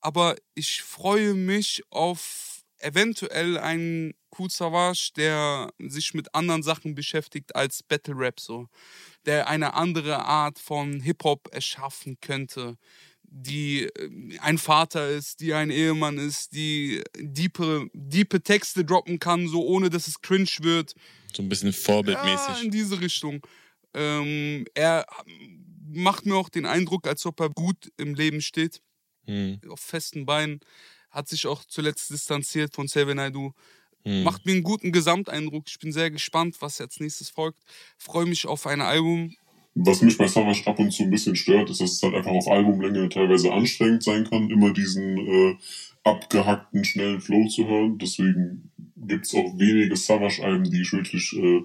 [0.00, 4.14] aber ich freue mich auf eventuell einen
[4.48, 8.68] Savage, der sich mit anderen Sachen beschäftigt als Battle Rap so.
[9.26, 12.78] Der eine andere Art von Hip-Hop erschaffen könnte,
[13.34, 19.48] die äh, ein Vater ist, die ein Ehemann ist, die diepe, diepe Texte droppen kann,
[19.48, 20.94] so ohne dass es cringe wird.
[21.34, 22.48] So ein bisschen vorbildmäßig.
[22.48, 23.44] Ja, in diese Richtung.
[23.94, 25.06] Ähm, er
[25.90, 28.82] macht mir auch den Eindruck, als ob er gut im Leben steht,
[29.26, 29.60] Hm.
[29.68, 30.60] auf festen Beinen.
[31.10, 33.54] Hat sich auch zuletzt distanziert von Seven I Do.
[34.04, 34.24] Hm.
[34.24, 35.64] Macht mir einen guten Gesamteindruck.
[35.68, 37.62] Ich bin sehr gespannt, was als nächstes folgt.
[37.98, 39.36] Freue mich auf ein Album.
[39.74, 42.32] Was mich bei Savage ab und zu ein bisschen stört, ist, dass es halt einfach
[42.32, 45.56] auf Albumlänge teilweise anstrengend sein kann, immer diesen äh,
[46.04, 47.98] abgehackten, schnellen Flow zu hören.
[47.98, 51.62] Deswegen gibt es auch wenige Savage-Alben, die ich wirklich äh,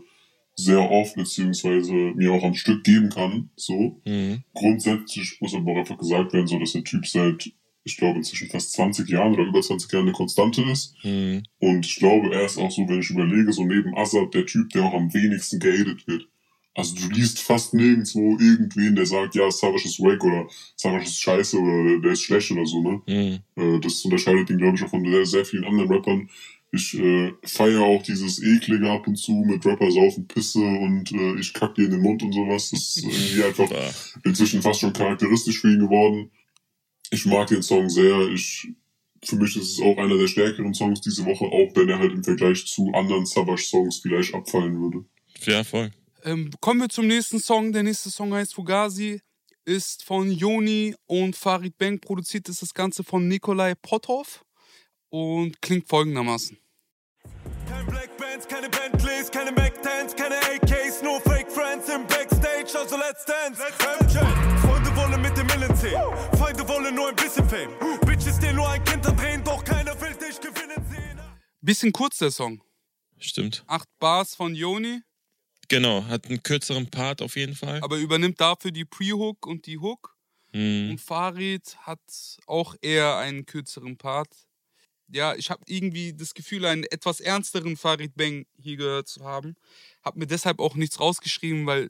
[0.55, 3.49] sehr oft beziehungsweise mir auch am Stück geben kann.
[3.55, 4.01] So.
[4.05, 4.43] Mhm.
[4.53, 7.51] Grundsätzlich muss aber auch einfach gesagt werden, so dass der Typ seit,
[7.83, 10.95] ich glaube, inzwischen fast 20 Jahren oder über 20 Jahren eine Konstante ist.
[11.03, 11.43] Mhm.
[11.59, 14.69] Und ich glaube, er ist auch so, wenn ich überlege, so neben Assad der Typ,
[14.71, 16.27] der auch am wenigsten gehatet wird.
[16.77, 21.19] Also du liest fast nirgendwo irgendwen, der sagt, ja, Savage ist wack oder Savage ist
[21.19, 23.01] scheiße oder der ist schlecht oder so, ne?
[23.07, 23.39] Mhm.
[23.55, 26.29] Äh, das unterscheidet ihn, glaube ich, auch von sehr, sehr vielen anderen Rappern.
[26.71, 31.39] Ich äh, feiere auch dieses eklige ab und zu mit Rapper saufen Pisse und äh,
[31.39, 32.69] ich kack dir in den Mund und sowas.
[32.69, 33.71] Das ist irgendwie einfach
[34.23, 36.29] inzwischen fast schon charakteristisch für ihn geworden.
[37.09, 38.27] Ich mag den Song sehr.
[38.27, 38.67] Ich,
[39.25, 42.11] für mich ist es auch einer der stärkeren Songs diese Woche, auch wenn er halt
[42.11, 45.05] im Vergleich zu anderen Savage-Songs vielleicht abfallen würde.
[45.47, 45.91] Ja, voll.
[46.23, 47.71] Ähm, kommen wir zum nächsten Song.
[47.71, 49.21] Der nächste Song heißt Fugazi,
[49.65, 51.99] ist von Joni und Farid Bang.
[51.99, 54.43] Produziert ist das Ganze von Nikolai Potthoff
[55.09, 56.57] und klingt folgendermaßen.
[57.67, 62.97] Kein Black Bands, keine Bentleys, keine Mac-10s, keine AKs, nur Fake Friends im Backstage, also
[62.97, 63.61] let's dance.
[64.01, 64.19] MJ,
[64.65, 65.99] Freunde wollen mit dem Millen ziehen,
[66.37, 67.71] Feinde wollen nur ein bisschen Fame.
[68.05, 71.19] Bitches, dir nur ein Kind drehen, doch keiner will dich gewinnen sehen.
[71.61, 72.61] Bisschen kurz der Song.
[73.17, 73.63] Stimmt.
[73.67, 75.01] Acht Bars von Joni,
[75.69, 77.81] Genau, hat einen kürzeren Part auf jeden Fall.
[77.81, 80.15] aber übernimmt dafür die Pre-Hook und die Hook.
[80.53, 80.91] Mhm.
[80.91, 81.99] Und Farid hat
[82.45, 84.29] auch eher einen kürzeren Part.
[85.09, 89.55] Ja, ich habe irgendwie das Gefühl, einen etwas ernsteren Farid Bang hier gehört zu haben.
[90.03, 91.89] Hab mir deshalb auch nichts rausgeschrieben, weil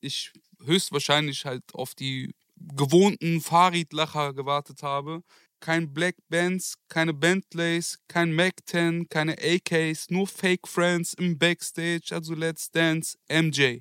[0.00, 0.32] ich
[0.64, 5.22] höchstwahrscheinlich halt auf die gewohnten Farid-Lacher gewartet habe.
[5.66, 12.14] Kein Black Bands, keine Bentleys, kein Mac 10, keine AKs, nur Fake Friends im Backstage,
[12.14, 13.80] also Let's Dance, MJ.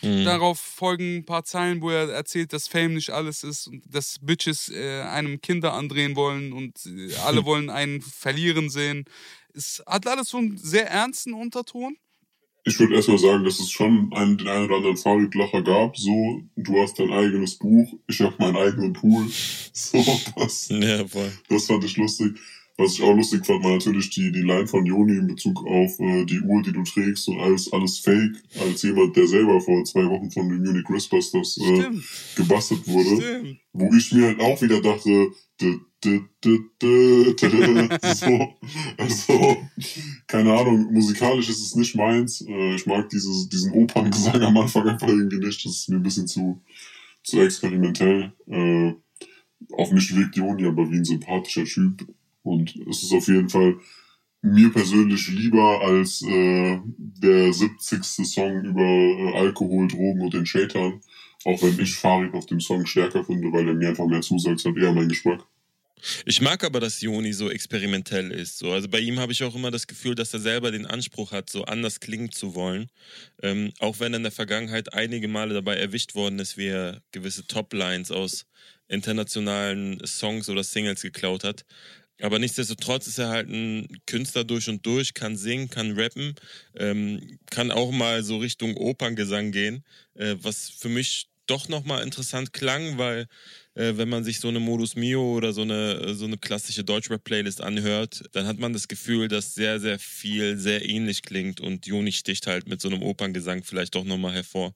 [0.00, 0.24] Mhm.
[0.24, 4.16] Darauf folgen ein paar Zeilen, wo er erzählt, dass Fame nicht alles ist und dass
[4.18, 9.04] Bitches äh, einem Kinder andrehen wollen und äh, alle wollen einen verlieren sehen.
[9.52, 11.98] Es hat alles so einen sehr ernsten Unterton.
[12.68, 15.96] Ich würde erstmal sagen, dass es schon einen, den einen oder anderen Farid-Lacher gab.
[15.96, 19.26] So, du hast dein eigenes Buch, ich habe meinen eigenen Pool.
[19.72, 20.02] So,
[20.36, 21.30] das, Ja, voll.
[21.48, 22.36] das fand ich lustig.
[22.78, 25.98] Was ich auch lustig fand, war natürlich die, die Line von Joni in Bezug auf
[26.00, 28.36] äh, die Uhr, die du trägst und alles, alles fake.
[28.60, 31.90] Als jemand, der selber vor zwei Wochen von den Munich Whispers äh,
[32.36, 33.16] gebastelt wurde.
[33.22, 33.58] stimmt.
[33.72, 35.28] Wo ich mir halt auch wieder dachte,
[38.14, 38.54] so,
[38.98, 39.56] also,
[40.26, 42.40] keine Ahnung, musikalisch ist es nicht meins.
[42.42, 45.64] Äh, Ich mag dieses, diesen Operngesang am Anfang einfach irgendwie nicht.
[45.64, 46.62] Das ist mir ein bisschen zu,
[47.22, 48.32] zu experimentell.
[48.48, 48.94] Äh,
[49.72, 52.06] Auf mich wirkt Joni aber wie ein sympathischer Typ.
[52.42, 53.76] Und es ist auf jeden Fall
[54.42, 58.04] mir persönlich lieber als äh, der 70.
[58.24, 61.00] Song über Alkohol, Drogen und den Shatern.
[61.44, 64.64] Auch wenn ich Farid auf dem Song stärker finde, weil er mir einfach mehr zusagt,
[64.64, 65.44] hat eher mein Geschmack.
[66.24, 68.58] Ich mag aber, dass Joni so experimentell ist.
[68.58, 68.72] So.
[68.72, 71.50] Also bei ihm habe ich auch immer das Gefühl, dass er selber den Anspruch hat,
[71.50, 72.90] so anders klingen zu wollen.
[73.42, 77.02] Ähm, auch wenn er in der Vergangenheit einige Male dabei erwischt worden ist, wie er
[77.12, 78.46] gewisse Toplines aus
[78.88, 81.64] internationalen Songs oder Singles geklaut hat.
[82.20, 86.34] Aber nichtsdestotrotz ist er halt ein Künstler durch und durch, kann singen, kann rappen,
[86.74, 92.52] ähm, kann auch mal so Richtung Operngesang gehen, äh, was für mich doch nochmal interessant
[92.52, 93.28] klang, weil
[93.76, 98.24] wenn man sich so eine Modus Mio oder so eine, so eine klassische Deutschrap-Playlist anhört,
[98.32, 102.46] dann hat man das Gefühl, dass sehr, sehr viel sehr ähnlich klingt und Joni sticht
[102.46, 104.74] halt mit so einem Operngesang vielleicht doch nochmal hervor.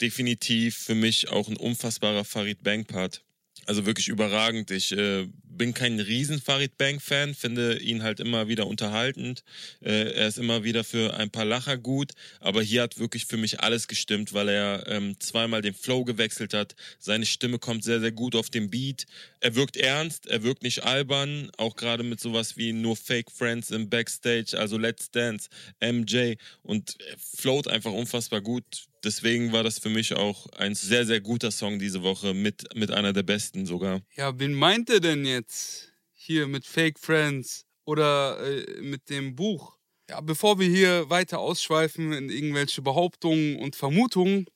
[0.00, 3.22] Definitiv für mich auch ein unfassbarer Farid Bang-Part.
[3.66, 4.70] Also wirklich überragend.
[4.70, 5.28] Ich äh,
[5.60, 9.44] bin kein riesen Farid Bang-Fan, finde ihn halt immer wieder unterhaltend.
[9.82, 13.36] Äh, er ist immer wieder für ein paar Lacher gut, aber hier hat wirklich für
[13.36, 16.74] mich alles gestimmt, weil er ähm, zweimal den Flow gewechselt hat.
[16.98, 19.04] Seine Stimme kommt sehr, sehr gut auf den Beat.
[19.40, 23.70] Er wirkt ernst, er wirkt nicht albern, auch gerade mit sowas wie nur Fake Friends
[23.70, 28.89] im Backstage, also Let's Dance, MJ und float einfach unfassbar gut.
[29.02, 32.90] Deswegen war das für mich auch ein sehr, sehr guter Song diese Woche, mit, mit
[32.90, 34.02] einer der besten sogar.
[34.14, 39.78] Ja, wen meint er denn jetzt hier mit Fake Friends oder äh, mit dem Buch?
[40.10, 44.46] Ja, bevor wir hier weiter ausschweifen in irgendwelche Behauptungen und Vermutungen,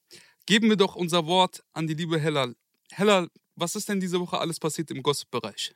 [0.45, 2.53] geben wir doch unser Wort an die liebe Hella.
[2.91, 5.75] Hella, was ist denn diese Woche alles passiert im Gossip-Bereich?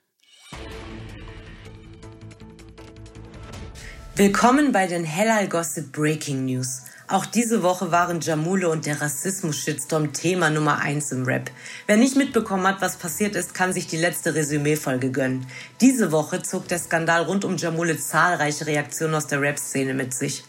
[4.15, 6.81] Willkommen bei den Hellal Gossip Breaking News.
[7.09, 11.49] Auch diese Woche waren Jamule und der Rassismus-Shitstorm Thema Nummer 1 im Rap.
[11.87, 15.47] Wer nicht mitbekommen hat, was passiert ist, kann sich die letzte Resümee-Folge gönnen.
[15.81, 20.43] Diese Woche zog der Skandal rund um Jamule zahlreiche Reaktionen aus der Rap-Szene mit sich.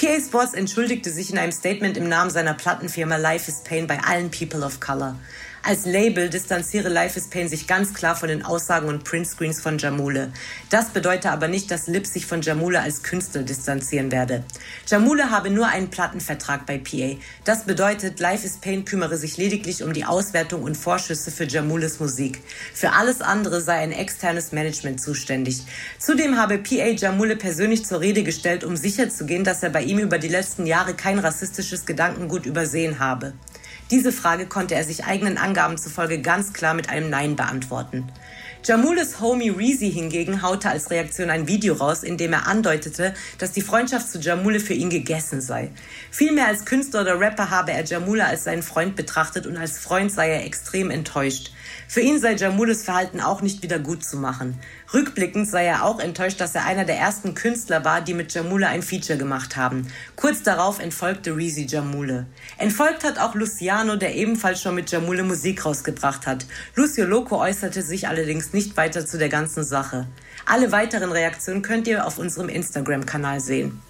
[0.00, 3.98] PA Sports entschuldigte sich in einem Statement im Namen seiner Plattenfirma Life is Pain bei
[4.00, 5.14] allen People of Color.
[5.68, 9.76] Als Label distanziere Life is Pain sich ganz klar von den Aussagen und Printscreens von
[9.76, 10.32] Jamule.
[10.70, 14.44] Das bedeutet aber nicht, dass Lip sich von Jamule als Künstler distanzieren werde.
[14.86, 17.18] Jamule habe nur einen Plattenvertrag bei PA.
[17.44, 22.00] Das bedeutet, Life is Pain kümmere sich lediglich um die Auswertung und Vorschüsse für Jamules
[22.00, 22.40] Musik.
[22.72, 25.64] Für alles andere sei ein externes Management zuständig.
[25.98, 30.16] Zudem habe PA Jamule persönlich zur Rede gestellt, um sicherzugehen, dass er bei ihm über
[30.16, 33.34] die letzten Jahre kein rassistisches Gedankengut übersehen habe.
[33.90, 38.06] Diese Frage konnte er sich eigenen Angaben zufolge ganz klar mit einem Nein beantworten.
[38.62, 43.52] Jamules Homie Reezy hingegen haute als Reaktion ein Video raus, in dem er andeutete, dass
[43.52, 45.70] die Freundschaft zu Jamule für ihn gegessen sei.
[46.10, 50.12] Vielmehr als Künstler oder Rapper habe er Jamule als seinen Freund betrachtet und als Freund
[50.12, 51.52] sei er extrem enttäuscht.
[51.86, 54.58] Für ihn sei Jamules Verhalten auch nicht wieder gut zu machen.
[54.94, 58.68] Rückblickend sei er auch enttäuscht, dass er einer der ersten Künstler war, die mit Jamule
[58.68, 59.86] ein Feature gemacht haben.
[60.16, 62.24] Kurz darauf entfolgte Reezy Jamule.
[62.56, 66.46] Entfolgt hat auch Luciano, der ebenfalls schon mit Jamule Musik rausgebracht hat.
[66.74, 70.06] Lucio Loco äußerte sich allerdings nicht weiter zu der ganzen Sache.
[70.46, 73.82] Alle weiteren Reaktionen könnt ihr auf unserem Instagram-Kanal sehen.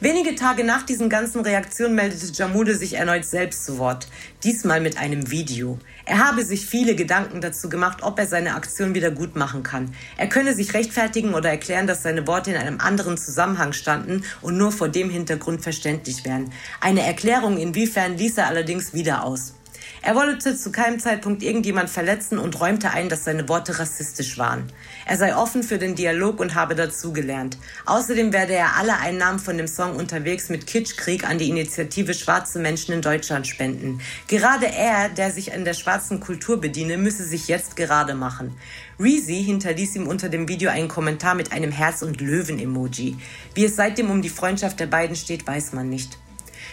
[0.00, 4.08] Wenige Tage nach diesen ganzen Reaktionen meldete Jamule sich erneut selbst zu Wort,
[4.42, 5.78] diesmal mit einem Video.
[6.06, 9.94] Er habe sich viele Gedanken dazu gemacht, ob er seine Aktion wieder gut machen kann.
[10.16, 14.56] Er könne sich rechtfertigen oder erklären, dass seine Worte in einem anderen Zusammenhang standen und
[14.56, 16.50] nur vor dem Hintergrund verständlich wären.
[16.80, 19.52] Eine Erklärung inwiefern ließ er allerdings wieder aus.
[20.02, 24.72] Er wollte zu keinem Zeitpunkt irgendjemand verletzen und räumte ein, dass seine Worte rassistisch waren.
[25.06, 27.58] Er sei offen für den Dialog und habe dazugelernt.
[27.84, 32.60] Außerdem werde er alle Einnahmen von dem Song unterwegs mit Kitschkrieg an die Initiative Schwarze
[32.60, 34.00] Menschen in Deutschland spenden.
[34.26, 38.56] Gerade er, der sich an der schwarzen Kultur bediene, müsse sich jetzt gerade machen.
[38.98, 43.18] Reezy hinterließ ihm unter dem Video einen Kommentar mit einem Herz- und Löwen-Emoji.
[43.54, 46.16] Wie es seitdem um die Freundschaft der beiden steht, weiß man nicht.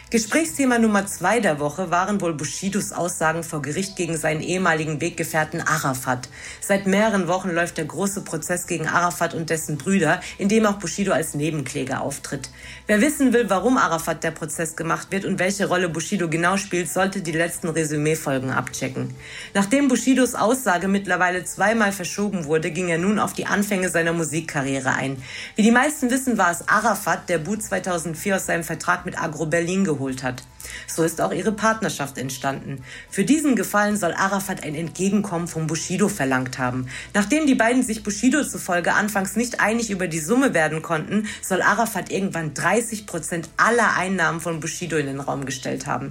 [0.09, 5.59] Gesprächsthema Nummer zwei der Woche waren wohl Bushidos Aussagen vor Gericht gegen seinen ehemaligen Weggefährten
[5.59, 6.29] Arafat.
[6.61, 10.79] Seit mehreren Wochen läuft der große Prozess gegen Arafat und dessen Brüder, in dem auch
[10.79, 12.49] Bushido als Nebenkläger auftritt.
[12.87, 16.89] Wer wissen will, warum Arafat der Prozess gemacht wird und welche Rolle Bushido genau spielt,
[16.89, 19.13] sollte die letzten Resümee-Folgen abchecken.
[19.53, 24.93] Nachdem Bushidos Aussage mittlerweile zweimal verschoben wurde, ging er nun auf die Anfänge seiner Musikkarriere
[24.93, 25.21] ein.
[25.57, 29.45] Wie die meisten wissen, war es Arafat, der Bu 2004 aus seinem Vertrag mit Agro
[29.45, 30.43] Berlin geholt geholt hat.
[30.87, 32.83] So ist auch ihre Partnerschaft entstanden.
[33.09, 36.87] Für diesen Gefallen soll Arafat ein Entgegenkommen von Bushido verlangt haben.
[37.13, 41.61] Nachdem die beiden sich Bushido zufolge anfangs nicht einig über die Summe werden konnten, soll
[41.61, 46.09] Arafat irgendwann 30 Prozent aller Einnahmen von Bushido in den Raum gestellt haben.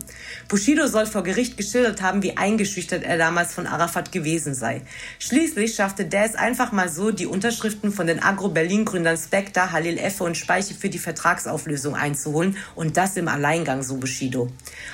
[0.48, 4.82] Bushido soll vor Gericht geschildert haben, wie eingeschüchtert er damals von Arafat gewesen sei.
[5.18, 10.24] Schließlich schaffte der es einfach mal so, die Unterschriften von den Agro-Berlin-Gründern Spectre, Halil Effe
[10.24, 14.45] und Speiche für die Vertragsauflösung einzuholen und das im Alleingang, so Bushido.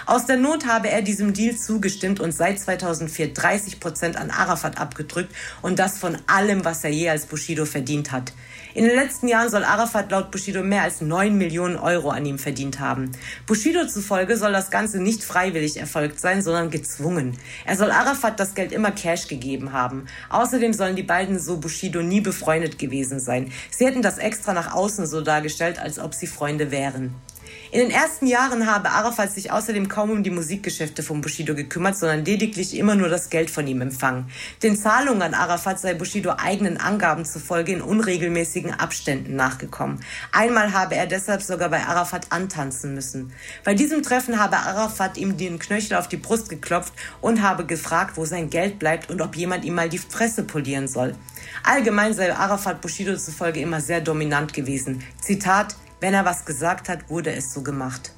[0.07, 4.79] Aus der Not habe er diesem Deal zugestimmt und seit 2004 30 Prozent an Arafat
[4.79, 8.33] abgedrückt und das von allem, was er je als Bushido verdient hat.
[8.75, 12.39] In den letzten Jahren soll Arafat laut Bushido mehr als 9 Millionen Euro an ihm
[12.39, 13.13] verdient haben.
[13.47, 17.37] Bushido zufolge soll das Ganze nicht freiwillig erfolgt sein, sondern gezwungen.
[17.67, 20.07] Er soll Arafat das Geld immer Cash gegeben haben.
[20.31, 23.53] Außerdem sollen die beiden so Bushido nie befreundet gewesen sein.
[23.71, 27.15] Sie hätten das extra nach außen so dargestellt, als ob sie Freunde wären.
[27.73, 31.97] In den ersten Jahren habe Arafat sich außerdem kaum um die Musikgeschäfte von Bushido gekümmert,
[31.97, 34.27] sondern lediglich immer nur das Geld von ihm empfangen.
[34.63, 40.01] Den Zahlungen an Arafat sei Bushido eigenen Angaben zufolge in unregelmäßigen Abständen nachgekommen.
[40.33, 43.33] Einmal habe er deshalb sogar bei Arafat antanzen müssen.
[43.65, 46.93] Bei diesem Treffen habe Arafat ihm den Knöchel auf die Brust geklopft
[47.23, 50.89] und habe gefragt, wo sein Geld bleibt und ob jemand ihm mal die Fresse polieren
[50.89, 51.15] soll.
[51.63, 55.03] Allgemein sei Arafat Bushido zufolge immer sehr dominant gewesen.
[55.23, 58.13] Zitat, wenn er was gesagt hat, wurde es so gemacht.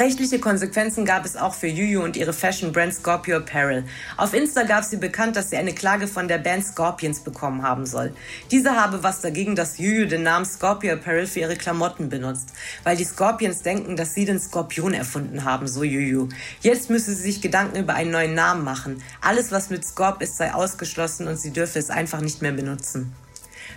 [0.00, 3.84] Rechtliche Konsequenzen gab es auch für Juju und ihre Fashion-Brand Scorpio Apparel.
[4.16, 7.86] Auf Insta gab sie bekannt, dass sie eine Klage von der Band Scorpions bekommen haben
[7.86, 8.12] soll.
[8.50, 12.52] Diese habe was dagegen, dass Juju den Namen Scorpio Apparel für ihre Klamotten benutzt,
[12.82, 16.30] weil die Scorpions denken, dass sie den Skorpion erfunden haben, so Juju.
[16.62, 19.00] Jetzt müsse sie sich Gedanken über einen neuen Namen machen.
[19.20, 23.14] Alles, was mit Scorp ist, sei ausgeschlossen und sie dürfe es einfach nicht mehr benutzen.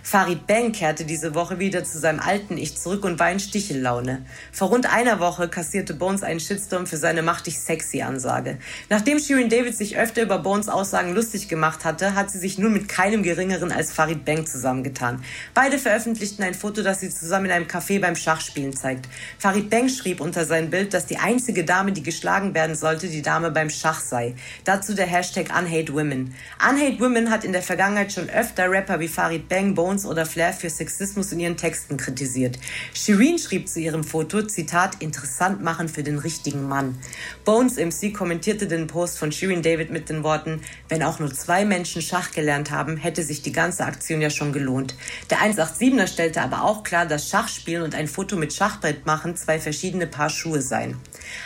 [0.02, 4.24] Farid Bang kehrte diese Woche wieder zu seinem alten Ich zurück und war in Stichellaune.
[4.52, 8.58] Vor rund einer Woche kassierte Bones einen Shitstorm für seine machtig sexy Ansage.
[8.88, 12.72] Nachdem Shirin David sich öfter über Bones Aussagen lustig gemacht hatte, hat sie sich nun
[12.72, 15.22] mit keinem geringeren als Farid Bang zusammengetan.
[15.54, 19.08] Beide veröffentlichten ein Foto, das sie zusammen in einem Café beim Schachspielen zeigt.
[19.38, 23.22] Farid Bang schrieb unter sein Bild, dass die einzige Dame, die geschlagen werden sollte, die
[23.22, 24.34] Dame beim Schach sei.
[24.64, 26.34] Dazu der Hashtag UnhateWomen.
[26.68, 30.68] UnhateWomen hat in der Vergangenheit schon öfter Rapper wie Farid Bang, Bones oder Flair für
[30.68, 32.58] Sexismus in ihren Texten kritisiert.
[32.92, 36.98] Shireen schrieb zu ihrem Foto, Zitat, interessant machen für den richtigen Mann.
[37.44, 41.64] Bones MC kommentierte den Post von Shireen David mit den Worten, wenn auch nur zwei
[41.64, 44.96] Menschen Schach gelernt haben, hätte sich die ganze Aktion ja schon gelohnt.
[45.30, 49.60] Der 187er stellte aber auch klar, dass Schachspielen und ein Foto mit Schachbrett machen zwei
[49.60, 50.96] verschiedene Paar Schuhe seien.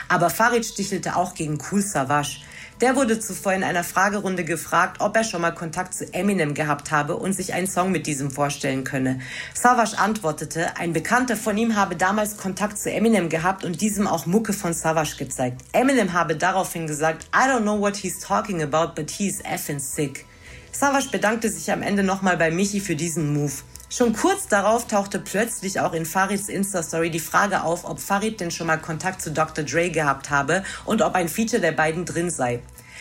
[0.09, 2.39] Aber Farid stichelte auch gegen Cool Savage.
[2.81, 6.91] Der wurde zuvor in einer Fragerunde gefragt, ob er schon mal Kontakt zu Eminem gehabt
[6.91, 9.21] habe und sich einen Song mit diesem vorstellen könne.
[9.53, 14.25] Savage antwortete, ein Bekannter von ihm habe damals Kontakt zu Eminem gehabt und diesem auch
[14.25, 15.61] Mucke von Savage gezeigt.
[15.73, 20.25] Eminem habe daraufhin gesagt, I don't know what he's talking about, but he's effing sick.
[20.73, 23.53] Savage bedankte sich am Ende nochmal bei Michi für diesen Move.
[23.93, 28.53] Schon kurz darauf tauchte plötzlich auch in Farids Insta-Story die Frage auf, ob Farid denn
[28.53, 29.65] schon mal Kontakt zu Dr.
[29.65, 32.61] Dre gehabt habe und ob ein Feature der beiden drin sei.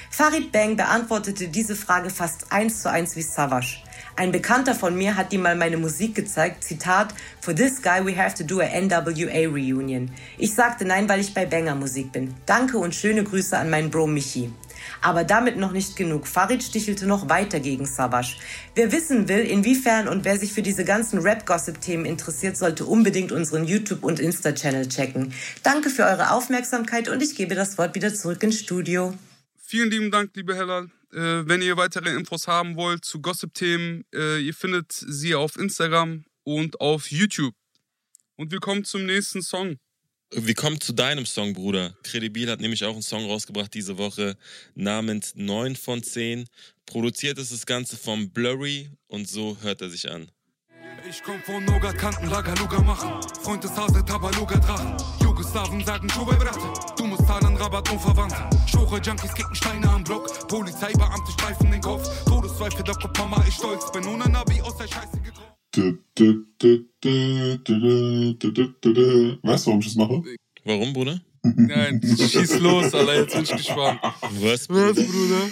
[0.10, 3.84] Farid Bang beantwortete diese Frage fast eins zu eins wie Savage.
[4.16, 8.18] Ein Bekannter von mir hat ihm mal meine Musik gezeigt, Zitat, For this guy we
[8.18, 10.10] have to do a NWA reunion.
[10.40, 12.34] Ich sagte nein, weil ich bei Banger Musik bin.
[12.48, 14.52] Danke und schöne Grüße an meinen Bro Michi.
[15.02, 16.28] Aber damit noch nicht genug.
[16.28, 18.36] Farid stichelte noch weiter gegen Savage.
[18.76, 23.66] Wer wissen will, inwiefern und wer sich für diese ganzen Rap-Gossip-Themen interessiert, sollte unbedingt unseren
[23.66, 25.34] YouTube- und Insta-Channel checken.
[25.64, 29.14] Danke für eure Aufmerksamkeit und ich gebe das Wort wieder zurück ins Studio.
[29.58, 30.88] Vielen lieben Dank, liebe Hella.
[31.12, 36.26] Äh, wenn ihr weitere Infos haben wollt zu Gossip-Themen, äh, ihr findet sie auf Instagram
[36.44, 37.56] und auf YouTube.
[38.36, 39.78] Und wir kommen zum nächsten Song.
[40.32, 41.96] Wir kommen zu deinem Song, Bruder.
[42.04, 44.38] Credibil hat nämlich auch einen Song rausgebracht diese Woche
[44.76, 46.46] namens 9 von 10.
[46.86, 50.30] Produziert ist das Ganze vom Blurry und so hört er sich an.
[51.10, 53.12] Ich komm von Noga, Kanten, Lager, Luga machen.
[53.42, 54.98] Freund des Hase, Tabaluga, Drachen.
[55.20, 56.96] Jugoslawen sagen Schuhe, Bratte.
[56.96, 58.36] Du musst zahlen, Rabatt, unverwandt.
[58.70, 60.48] Schore, Junkies kicken Steine am Block.
[60.48, 62.08] Polizeibeamte streifen den Kopf.
[62.26, 63.92] Todesweifel, der Kopf, Mama, ich stolz.
[63.92, 65.49] Bin ohne Navi aus der Scheiße gekommen.
[69.42, 70.24] Weißt du, warum ich das mache?
[70.66, 71.22] Warum, Bruder?
[71.44, 74.00] Nein, schieß los, Alter, jetzt bin ich gespannt.
[74.02, 74.94] Was, Was, Bruder?
[74.94, 75.50] Bruder?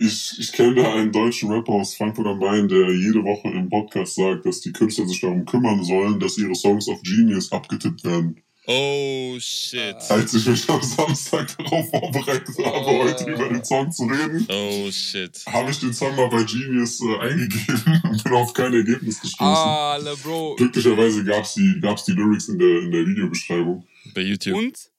[0.00, 3.68] Ich, ich kenne da einen deutschen Rapper aus Frankfurt am Main, der jede Woche im
[3.68, 8.04] Podcast sagt, dass die Künstler sich darum kümmern sollen, dass ihre Songs auf Genius abgetippt
[8.04, 8.40] werden.
[8.66, 9.94] Oh, shit.
[10.08, 14.90] Als ich mich am Samstag darauf vorbereitet habe, heute über den Song zu reden, Oh,
[14.90, 15.44] shit.
[15.46, 19.46] habe ich den Song mal bei Genius äh, eingegeben und bin auf kein Ergebnis gestoßen.
[19.46, 20.54] Ah, Bro.
[20.56, 23.86] Glücklicherweise gab's die, gab's die Lyrics in der, in der Videobeschreibung.
[24.14, 24.54] Bei YouTube.
[24.56, 24.90] Und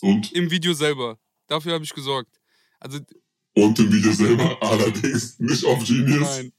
[0.00, 1.18] Und, im Video selber.
[1.46, 2.30] Dafür habe ich gesorgt.
[2.78, 3.00] Also,
[3.54, 6.20] und im Video selber, allerdings nicht auf Genius.
[6.20, 6.52] nein.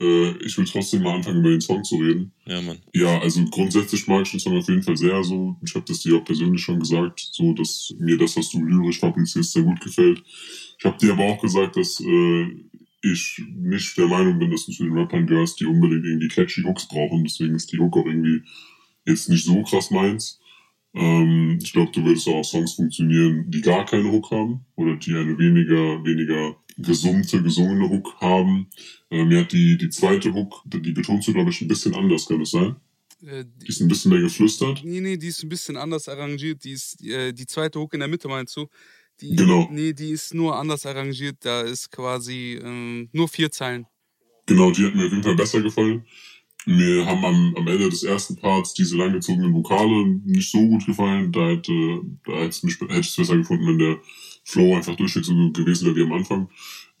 [0.00, 2.32] Äh, ich will trotzdem mal anfangen, über den Song zu reden.
[2.46, 2.78] Ja, Mann.
[2.94, 5.56] Ja, also grundsätzlich mag ich den Song auf jeden Fall sehr so.
[5.64, 9.00] Ich habe das dir auch persönlich schon gesagt, so dass mir das, was du lyrisch
[9.00, 10.22] fabrizierst, sehr gut gefällt.
[10.78, 12.46] Ich habe dir aber auch gesagt, dass äh,
[13.02, 16.62] ich nicht der Meinung bin, dass du zu den Rappern gehörst, die unbedingt irgendwie catchy
[16.62, 17.24] Hooks brauchen.
[17.24, 18.42] Deswegen ist die Hook auch irgendwie
[19.06, 20.40] jetzt nicht so krass meins.
[20.96, 24.96] Ähm, ich glaube, du würdest auch auf Songs funktionieren, die gar keine Hook haben oder
[24.96, 28.68] die eine weniger, weniger gesummte, gesungene Hook haben.
[29.10, 32.26] Äh, mir hat die, die zweite Hook, die betonst du, glaube ich, ein bisschen anders,
[32.26, 32.76] kann das sein?
[33.22, 34.82] Äh, Die ist ein bisschen mehr geflüstert.
[34.84, 36.64] Nee, nee, die ist ein bisschen anders arrangiert.
[36.64, 38.66] Die ist äh, die zweite Hook in der Mitte, meinst du?
[39.20, 39.68] Die, Genau.
[39.70, 41.36] Nee, die ist nur anders arrangiert.
[41.40, 43.86] Da ist quasi ähm, nur vier Zeilen.
[44.46, 46.04] Genau, die hat mir auf jeden Fall besser gefallen.
[46.66, 51.30] Mir haben am, am Ende des ersten Parts diese langgezogenen Vokale nicht so gut gefallen.
[51.30, 53.98] Da hätte, da hätte ich es besser gefunden, wenn der
[54.44, 56.48] Flow einfach durchweg so gewesen wäre wie am Anfang.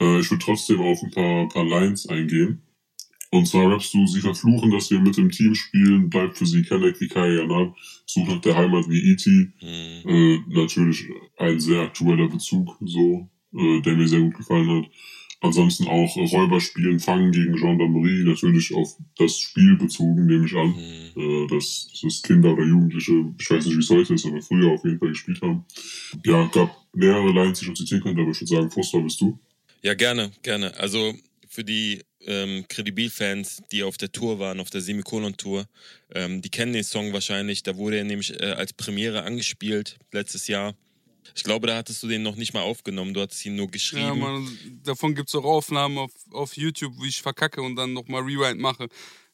[0.00, 2.62] Äh, ich würde trotzdem auf ein paar, paar Lines eingehen.
[3.30, 6.62] Und zwar rappst du, sie verfluchen, dass wir mit dem Team spielen, bleibt für sie
[6.62, 9.52] Kenneck wie Kai Janab, sucht nach der Heimat wie E.T.
[9.58, 10.08] Hm.
[10.08, 11.06] Äh, natürlich
[11.38, 14.90] ein sehr aktueller Bezug, so, äh, der mir sehr gut gefallen hat.
[15.40, 20.74] Ansonsten auch Räuber spielen, Fangen gegen Gendarmerie, natürlich auf das Spiel bezogen, nehme ich an.
[20.74, 21.44] Hm.
[21.44, 24.72] Äh, dass, dass Kinder oder Jugendliche, ich weiß nicht, wie es heute ist, aber früher
[24.72, 25.64] auf jeden Fall gespielt haben.
[26.24, 29.20] Ja, gab mehrere Lines, die ich noch zitieren könnte, aber ich würde sagen, Fußball bist
[29.20, 29.38] du.
[29.82, 30.74] Ja, gerne, gerne.
[30.78, 31.14] Also
[31.48, 35.66] für die ähm, Credibil-Fans, die auf der Tour waren, auf der Semikolon-Tour,
[36.14, 37.62] ähm, die kennen den Song wahrscheinlich.
[37.62, 40.74] Da wurde er nämlich äh, als Premiere angespielt letztes Jahr.
[41.34, 43.14] Ich glaube, da hattest du den noch nicht mal aufgenommen.
[43.14, 44.06] Du hattest ihn nur geschrieben.
[44.06, 47.92] Ja, man, davon gibt es auch Aufnahmen auf, auf YouTube, wie ich verkacke und dann
[47.92, 48.88] nochmal Rewind mache.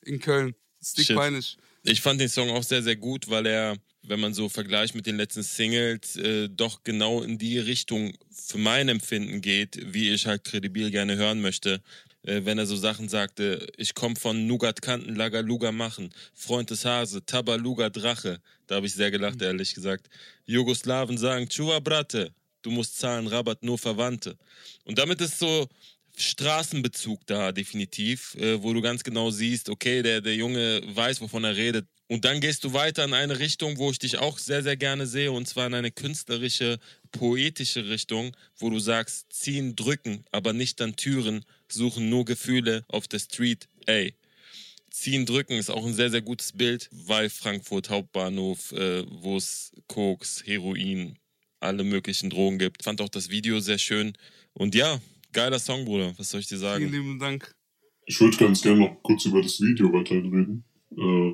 [0.04, 0.54] in Köln.
[0.82, 1.14] Shit.
[1.14, 1.56] peinlich.
[1.84, 5.06] Ich fand den Song auch sehr, sehr gut, weil er, wenn man so vergleicht mit
[5.06, 10.26] den letzten Singles, äh, doch genau in die Richtung für mein Empfinden geht, wie ich
[10.26, 11.82] halt kredibil gerne hören möchte.
[12.22, 16.70] Äh, wenn er so Sachen sagte, ich komme von Nougat Kanten, Lager Luga machen, Freund
[16.70, 18.40] des Hase, Tabaluga Drache.
[18.66, 20.08] Da habe ich sehr gelacht, ehrlich gesagt.
[20.44, 24.36] Jugoslawen sagen, Chuva Brate, du musst zahlen, Rabatt nur Verwandte.
[24.84, 25.68] Und damit ist so
[26.16, 31.44] Straßenbezug da definitiv, äh, wo du ganz genau siehst, okay, der, der Junge weiß, wovon
[31.44, 31.86] er redet.
[32.08, 35.06] Und dann gehst du weiter in eine Richtung, wo ich dich auch sehr, sehr gerne
[35.06, 36.78] sehe, und zwar in eine künstlerische,
[37.10, 43.08] poetische Richtung, wo du sagst, ziehen, drücken, aber nicht an Türen, suchen nur Gefühle auf
[43.08, 44.14] der Street, ey.
[44.90, 49.72] Ziehen, drücken ist auch ein sehr, sehr gutes Bild, weil Frankfurt Hauptbahnhof, äh, wo es
[49.86, 51.18] Koks, Heroin,
[51.60, 52.82] alle möglichen Drogen gibt.
[52.82, 54.12] Fand auch das Video sehr schön.
[54.52, 55.00] Und ja,
[55.32, 56.12] geiler Song, Bruder.
[56.18, 56.90] Was soll ich dir Vielen sagen?
[56.90, 57.54] lieben Dank.
[58.06, 60.64] Ich würde ganz gerne noch kurz über das Video weiterhin reden.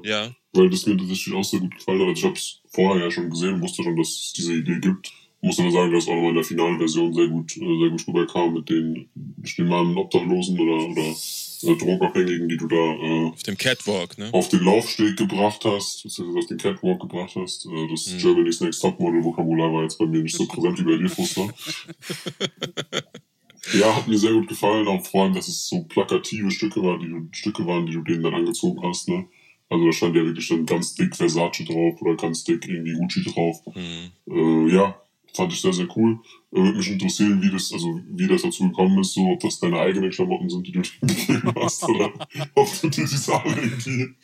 [0.04, 2.16] Äh, Ja, weil das mir tatsächlich auch sehr gut gefallen hat.
[2.18, 5.12] Ich habe es vorher ja schon gesehen, wusste schon, dass es diese Idee gibt.
[5.40, 8.08] Muss aber sagen, dass auch nochmal in der finalen Version sehr gut, äh, sehr gut
[8.08, 9.08] rüberkam mit den,
[9.44, 14.18] ich nehme an, Obdachlosen oder, oder äh, Drogabhängigen, die du da äh, auf dem Catwalk,
[14.18, 14.30] ne?
[14.32, 17.66] auf den Laufsteg gebracht hast, beziehungsweise auf den Catwalk gebracht hast.
[17.66, 18.18] Äh, das Mhm.
[18.18, 21.48] Germany's Next Topmodel Vokabular war jetzt bei mir nicht so präsent wie bei dir, Fuster.
[23.72, 27.00] ja, hat mir sehr gut gefallen, auch vor allem, dass es so plakative Stücke waren,
[27.00, 29.26] die du, Stücke waren, die du denen dann angezogen hast, ne?
[29.70, 33.22] Also da stand ja wirklich dann ganz dick Versace drauf oder ganz dick irgendwie Gucci
[33.22, 33.60] drauf.
[33.74, 34.10] Mhm.
[34.30, 35.02] Äh, ja,
[35.34, 36.20] fand ich sehr, sehr cool.
[36.50, 39.60] Äh, Würde mich interessieren, wie das, also wie das dazu gekommen ist, so ob das
[39.60, 42.10] deine eigenen Klamotten sind, die du dir gegeben hast, oder
[42.54, 44.16] ob du dir die Sachen irgendwie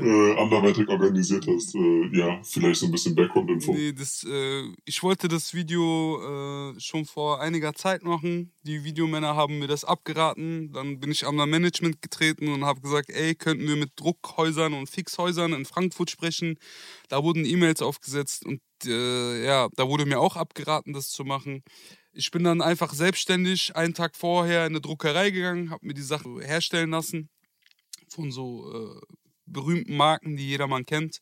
[0.00, 1.74] äh, anderweitig organisiert hast.
[1.74, 3.72] Äh, ja, vielleicht so ein bisschen Background-Info.
[3.74, 6.20] Nee, das, äh, ich wollte das Video
[6.74, 8.52] äh, schon vor einiger Zeit machen.
[8.62, 10.72] Die Videomänner haben mir das abgeraten.
[10.72, 14.74] Dann bin ich an mein Management getreten und habe gesagt, ey, könnten wir mit Druckhäusern
[14.74, 16.56] und Fixhäusern in Frankfurt sprechen.
[17.08, 21.63] Da wurden E-Mails aufgesetzt und äh, ja, da wurde mir auch abgeraten, das zu machen.
[22.12, 26.02] Ich bin dann einfach selbstständig einen Tag vorher in eine Druckerei gegangen, habe mir die
[26.02, 27.28] Sachen herstellen lassen
[28.08, 29.00] von so äh,
[29.46, 31.18] berühmten Marken, die jedermann kennt.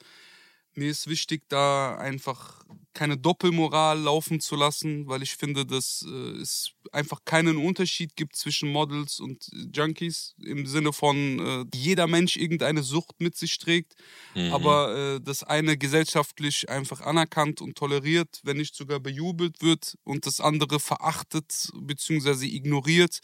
[0.75, 2.65] Mir ist wichtig, da einfach
[2.95, 8.37] keine Doppelmoral laufen zu lassen, weil ich finde, dass äh, es einfach keinen Unterschied gibt
[8.37, 13.95] zwischen Models und Junkies im Sinne von äh, jeder Mensch irgendeine Sucht mit sich trägt,
[14.35, 14.53] Mhm.
[14.53, 20.27] aber äh, das eine gesellschaftlich einfach anerkannt und toleriert, wenn nicht sogar bejubelt wird und
[20.27, 22.47] das andere verachtet bzw.
[22.47, 23.21] ignoriert.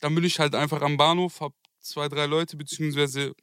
[0.00, 3.34] Dann bin ich halt einfach am Bahnhof, hab zwei, drei Leute beziehungsweise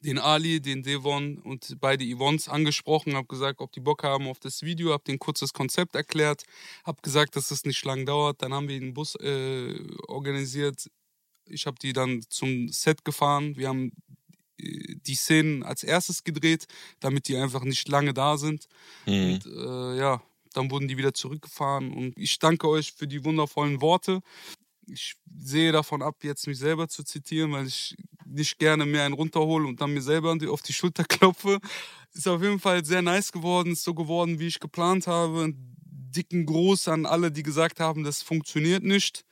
[0.00, 4.38] den Ali, den Devon und beide Yvonnes angesprochen, habe gesagt, ob die Bock haben auf
[4.38, 6.44] das Video, habe denen kurz das Konzept erklärt,
[6.84, 8.42] habe gesagt, dass es nicht lang dauert.
[8.42, 9.78] Dann haben wir den Bus äh,
[10.08, 10.90] organisiert.
[11.46, 13.56] Ich habe die dann zum Set gefahren.
[13.56, 13.92] Wir haben
[14.58, 16.66] äh, die Szenen als erstes gedreht,
[17.00, 18.68] damit die einfach nicht lange da sind.
[19.06, 19.34] Mhm.
[19.34, 20.22] Und äh, ja,
[20.54, 21.92] dann wurden die wieder zurückgefahren.
[21.92, 24.22] Und ich danke euch für die wundervollen Worte.
[24.92, 29.14] Ich sehe davon ab, jetzt mich selber zu zitieren, weil ich nicht gerne mehr einen
[29.14, 31.60] runterhole und dann mir selber auf die Schulter klopfe.
[32.12, 35.52] Ist auf jeden Fall sehr nice geworden, ist so geworden, wie ich geplant habe.
[35.54, 39.24] Dicken Gruß an alle, die gesagt haben, das funktioniert nicht.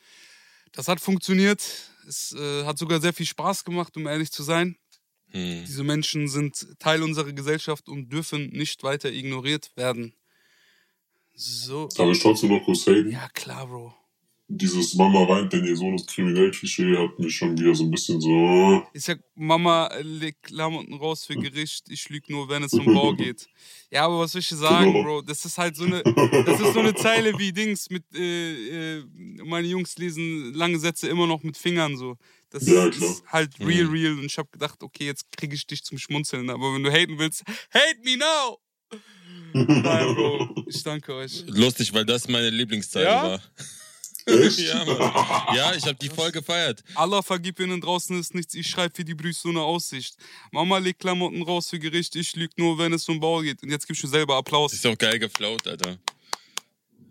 [0.73, 1.63] Das hat funktioniert.
[2.09, 4.77] Es äh, hat sogar sehr viel Spaß gemacht, um ehrlich zu sein.
[5.33, 5.65] Mhm.
[5.67, 10.15] Diese Menschen sind Teil unserer Gesellschaft und dürfen nicht weiter ignoriert werden.
[11.35, 11.89] So.
[11.97, 13.11] Darf ich trotzdem noch kurz haten?
[13.11, 13.95] Ja, klar, Bro.
[14.51, 17.91] Dieses Mama weint, denn ihr Sohn ist kriminell Klischee hat mich schon wieder so ein
[17.91, 18.83] bisschen so.
[18.95, 23.13] Ich sag, Mama legt Klamotten raus für Gericht, ich lüge nur, wenn es um Bau
[23.15, 23.47] geht.
[23.91, 25.05] Ja, aber was soll ich dir sagen, Genau.
[25.05, 25.23] Bro?
[25.23, 26.03] Das ist halt so eine,
[26.47, 29.05] das ist so eine Zeile wie Dings mit, äh, äh,
[29.45, 32.17] meine Jungs lesen lange Sätze immer noch mit Fingern so.
[32.49, 33.93] Das Ja, ist halt real, Mhm.
[33.93, 34.13] real.
[34.15, 36.49] Und ich habe gedacht, okay, jetzt kriege ich dich zum Schmunzeln.
[36.49, 38.59] Aber wenn du haten willst, hate me now!
[39.53, 41.45] Nein, Bro, ich danke euch.
[41.49, 43.23] Lustig, weil das meine Lieblingszeile Ja?
[43.25, 43.43] war.
[44.29, 44.59] Echt?
[44.61, 44.97] Ja, Mann.
[45.57, 46.83] Ja, ich habe die voll gefeiert.
[46.95, 50.17] Allah vergib ihnen draußen ist nichts, ich schreibe für die Brüste so eine Aussicht.
[50.53, 53.63] Mama legt Klamotten raus für Gericht, ich lüge nur, wenn es um Bau geht.
[53.63, 54.73] Und jetzt gibst du selber Applaus.
[54.73, 55.99] Ist auch geil geflowt, Alter.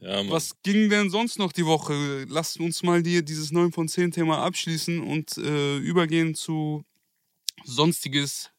[0.01, 0.29] Ja, Mann.
[0.29, 2.25] Was ging denn sonst noch die Woche?
[2.29, 6.85] Lasst uns mal hier dieses 9 von 10 Thema abschließen und äh, übergehen zu
[7.65, 8.51] Sonstiges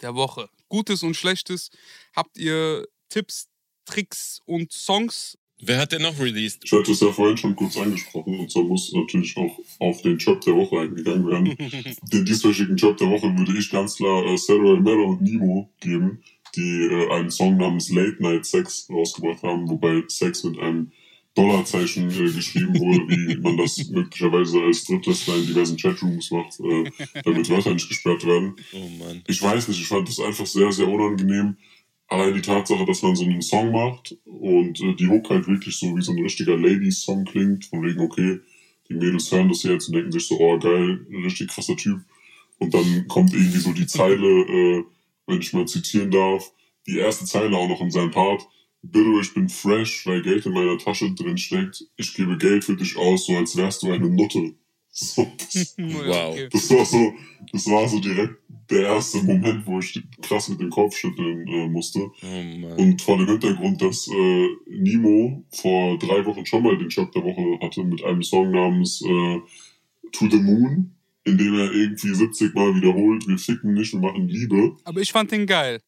[0.00, 0.48] der Woche.
[0.68, 1.70] Gutes und Schlechtes.
[2.14, 3.48] Habt ihr Tipps,
[3.84, 5.38] Tricks und Songs?
[5.58, 6.62] Wer hat denn noch released?
[6.64, 10.18] Ich hatte es ja vorhin schon kurz angesprochen und zwar muss natürlich auch auf den
[10.18, 11.56] Job der Woche eingegangen werden.
[12.12, 16.22] den dieswöchigen Job der Woche würde ich ganz klar äh, Sarah Mello und Nemo geben,
[16.54, 20.92] die äh, einen Song namens Late Night Sex rausgebracht haben, wobei Sex mit einem
[21.36, 26.90] Dollarzeichen äh, geschrieben wurde, wie man das möglicherweise als Drittlässler in diversen Chatrooms macht, äh,
[27.24, 28.56] damit Wörter nicht gesperrt werden.
[28.72, 29.22] Oh Mann.
[29.26, 31.56] Ich weiß nicht, ich fand das einfach sehr, sehr unangenehm.
[32.08, 35.76] Allein die Tatsache, dass man so einen Song macht und äh, die Hook halt wirklich
[35.76, 38.40] so wie so ein richtiger Ladies-Song klingt, von wegen, okay,
[38.88, 42.00] die Mädels hören das jetzt und denken sich so, oh geil, richtig krasser Typ.
[42.58, 44.84] Und dann kommt irgendwie so die Zeile, äh,
[45.26, 46.52] wenn ich mal zitieren darf,
[46.86, 48.46] die erste Zeile auch noch in seinem Part.
[48.82, 51.84] Bitte, ich bin fresh, weil Geld in meiner Tasche drin steckt.
[51.96, 54.54] Ich gebe Geld für dich aus, so als wärst du eine Nutte.
[54.98, 56.32] So, das, Wow.
[56.32, 56.48] Okay.
[56.50, 57.12] das war so,
[57.52, 58.36] das war so direkt
[58.70, 62.00] der erste Moment, wo ich krass mit dem Kopf schütteln äh, musste.
[62.00, 62.74] Oh.
[62.82, 67.22] Und vor dem Hintergrund, dass äh, Nemo vor drei Wochen schon mal den Schock der
[67.22, 69.40] Woche hatte mit einem Song namens äh,
[70.12, 70.94] To the Moon,
[71.24, 74.76] in dem er irgendwie 70 Mal wiederholt, wir ficken nicht, wir machen Liebe.
[74.84, 75.78] Aber ich fand den geil.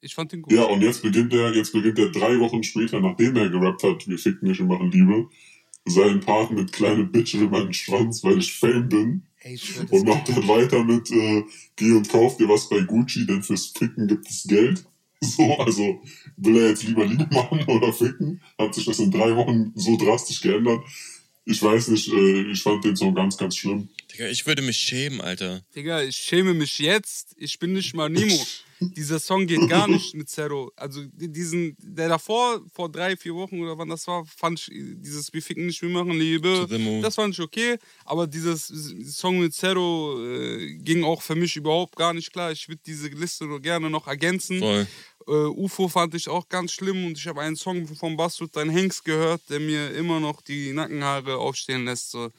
[0.00, 0.52] Ich fand den gut.
[0.52, 4.06] Ja, und jetzt beginnt er, jetzt beginnt er drei Wochen später, nachdem er gerappt hat,
[4.06, 5.28] wir ficken nicht, wir machen Liebe,
[5.84, 9.22] seinen Part mit kleine Bitch in meinen Schwanz, weil ich Fame bin.
[9.40, 11.42] Ey, ich schwör, Und macht dann weiter mit, äh,
[11.76, 14.84] geh und kauf dir was bei Gucci, denn fürs Ficken gibt es Geld.
[15.24, 16.02] So, also
[16.36, 18.42] will er jetzt lieber Liebe machen oder ficken?
[18.58, 20.82] Hat sich das in drei Wochen so drastisch geändert?
[21.44, 23.88] Ich weiß nicht, äh, ich fand den Song ganz, ganz schlimm.
[24.12, 25.62] Digga, ich würde mich schämen, Alter.
[25.76, 27.36] Digga, ich schäme mich jetzt.
[27.36, 28.34] Ich bin nicht mal Nemo.
[28.90, 30.72] Dieser Song geht gar nicht mit Zero.
[30.76, 35.32] Also diesen, der davor, vor drei, vier Wochen oder wann das war, fand ich dieses
[35.32, 36.66] Wir ficken nicht, wir machen Liebe.
[37.02, 37.78] Das fand ich okay.
[38.04, 38.66] Aber dieses
[39.16, 42.52] Song mit Zero äh, ging auch für mich überhaupt gar nicht klar.
[42.52, 44.58] Ich würde diese Liste nur gerne noch ergänzen.
[44.58, 44.86] Voll.
[45.26, 48.70] Äh, UFO fand ich auch ganz schlimm und ich habe einen Song von Bastard Dein
[48.70, 52.10] Hengst gehört, der mir immer noch die Nackenhaare aufstehen lässt.
[52.10, 52.30] So.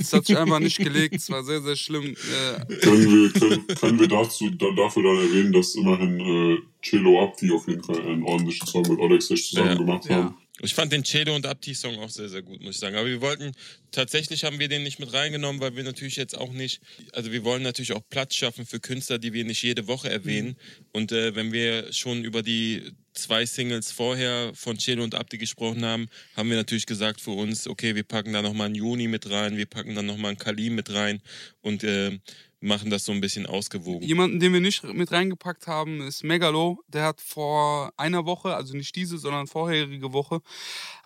[0.00, 1.14] Das hat sich einfach nicht gelegt.
[1.14, 2.04] Es war sehr, sehr schlimm.
[2.14, 7.22] Äh, Können wir, können, können wir dazu, da, dafür dann erwähnen, dass immerhin äh, Cello
[7.22, 9.74] Abdi auf jeden Fall einen ordentlichen Song mit Alex Hecht zusammen Ja.
[9.76, 10.16] gemacht Ja.
[10.16, 10.34] haben.
[10.62, 12.96] Ich fand den Cedo und Abdi-Song auch sehr, sehr gut, muss ich sagen.
[12.96, 13.52] Aber wir wollten,
[13.92, 16.80] tatsächlich haben wir den nicht mit reingenommen, weil wir natürlich jetzt auch nicht,
[17.12, 20.56] also wir wollen natürlich auch Platz schaffen für Künstler, die wir nicht jede Woche erwähnen.
[20.92, 25.84] Und äh, wenn wir schon über die zwei Singles vorher von Cedo und Abdi gesprochen
[25.84, 29.30] haben, haben wir natürlich gesagt für uns, okay, wir packen da nochmal einen Juni mit
[29.30, 31.20] rein, wir packen dann nochmal einen Kalim mit rein
[31.60, 32.18] und äh,
[32.60, 34.06] machen das so ein bisschen ausgewogen.
[34.06, 36.82] Jemanden, den wir nicht mit reingepackt haben, ist Megalo.
[36.88, 40.40] Der hat vor einer Woche, also nicht diese, sondern vorherige Woche,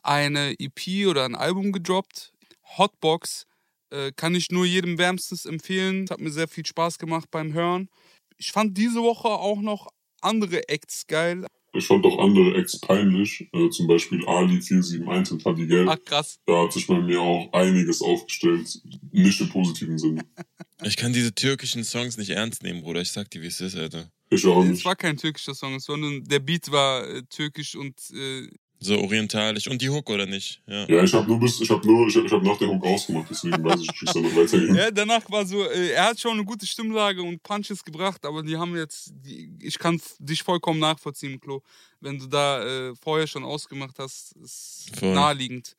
[0.03, 2.33] eine EP oder ein Album gedroppt.
[2.77, 3.47] Hotbox
[3.91, 6.07] äh, kann ich nur jedem wärmstens empfehlen.
[6.11, 7.89] Hat mir sehr viel Spaß gemacht beim Hören.
[8.37, 9.89] Ich fand diese Woche auch noch
[10.21, 11.47] andere Acts geil.
[11.75, 15.89] Ich fand auch andere Acts peinlich, äh, zum Beispiel Ali 471 und Fadi Geld.
[15.89, 16.39] Ach krass.
[16.47, 18.81] Da hat sich bei mir auch einiges aufgestellt,
[19.12, 20.25] nicht im positiven Sinne.
[20.83, 23.01] Ich kann diese türkischen Songs nicht ernst nehmen, Bruder.
[23.01, 24.11] Ich sag dir, wie es ist, Alter.
[24.29, 24.85] Ich auch Es nicht.
[24.85, 28.49] war kein türkischer Song, sondern der Beat war äh, türkisch und äh,
[28.85, 29.66] So orientalisch.
[29.66, 30.61] Und die Hook, oder nicht?
[30.66, 30.87] Ja.
[30.87, 32.85] Ja, ich habe nur bis, ich habe nur, ich habe ich hab nach der Hook
[32.85, 34.76] ausgemacht, deswegen weiß ich wie es dann noch weitergeht.
[34.76, 38.43] Ja, danach war so, äh, er hat schon eine gute Stimmlage und Punches gebracht, aber
[38.43, 41.62] die haben jetzt, die, ich kann dich vollkommen nachvollziehen, Klo.
[42.01, 45.14] Wenn du da äh, vorher schon ausgemacht hast, ist Voll.
[45.14, 45.74] naheliegend.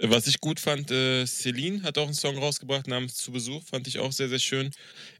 [0.00, 3.86] Was ich gut fand, äh, Celine hat auch einen Song rausgebracht namens Zu Besuch, fand
[3.86, 4.70] ich auch sehr, sehr schön.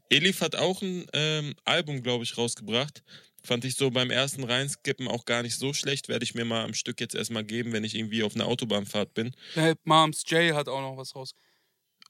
[0.09, 3.01] Elif hat auch ein ähm, Album, glaube ich, rausgebracht.
[3.43, 6.09] Fand ich so beim ersten Reinskippen auch gar nicht so schlecht.
[6.09, 9.13] Werde ich mir mal am Stück jetzt erstmal geben, wenn ich irgendwie auf einer Autobahnfahrt
[9.13, 9.35] bin.
[9.55, 11.33] Der Moms Jay hat auch noch was raus.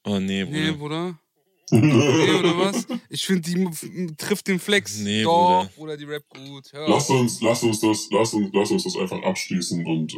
[0.04, 0.60] Oh nee, Bruder.
[0.60, 1.20] Nee, Bruder.
[1.72, 2.88] Nee, oder was?
[3.10, 4.98] Ich finde, die trifft den Flex.
[4.98, 5.72] Nee, Doch, Bruder.
[5.76, 6.74] Bruder, die Rap gut.
[6.74, 10.18] Hör Lass uns, lass uns das, lass uns, lass uns das einfach abschließen und äh,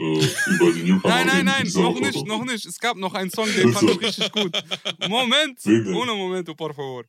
[0.56, 2.66] über die Newcomer Nein, nein, nein, noch nicht, noch nicht.
[2.66, 4.64] Es gab noch einen Song, den fand ich richtig gut.
[5.10, 7.04] Moment, ohne Momento, por favor.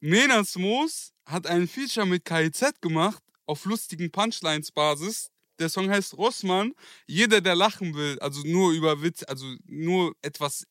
[0.00, 5.30] Menas Moos hat ein Feature mit KIZ gemacht, auf lustigen Punchlines-Basis.
[5.58, 6.74] Der Song heißt Rossmann.
[7.06, 10.66] Jeder, der lachen will, also nur über Witz, also nur etwas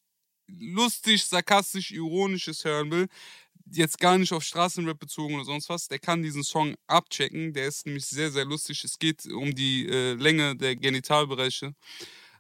[0.48, 3.08] lustig, sarkastisch, ironisches hören will,
[3.72, 7.54] jetzt gar nicht auf Straßenrap bezogen oder sonst was, der kann diesen Song abchecken.
[7.54, 8.84] Der ist nämlich sehr, sehr lustig.
[8.84, 11.74] Es geht um die äh, Länge der Genitalbereiche.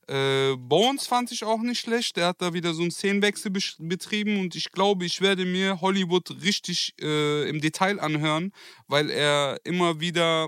[0.08, 2.18] Äh, Bones fand ich auch nicht schlecht.
[2.18, 6.42] Der hat da wieder so einen Szenenwechsel betrieben und ich glaube, ich werde mir Hollywood
[6.44, 8.52] richtig äh, im Detail anhören,
[8.88, 10.48] weil er immer wieder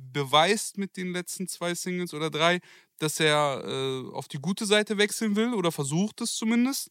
[0.00, 2.60] beweist mit den letzten zwei Singles oder drei,
[2.98, 6.88] dass er äh, auf die gute Seite wechseln will oder versucht es zumindest.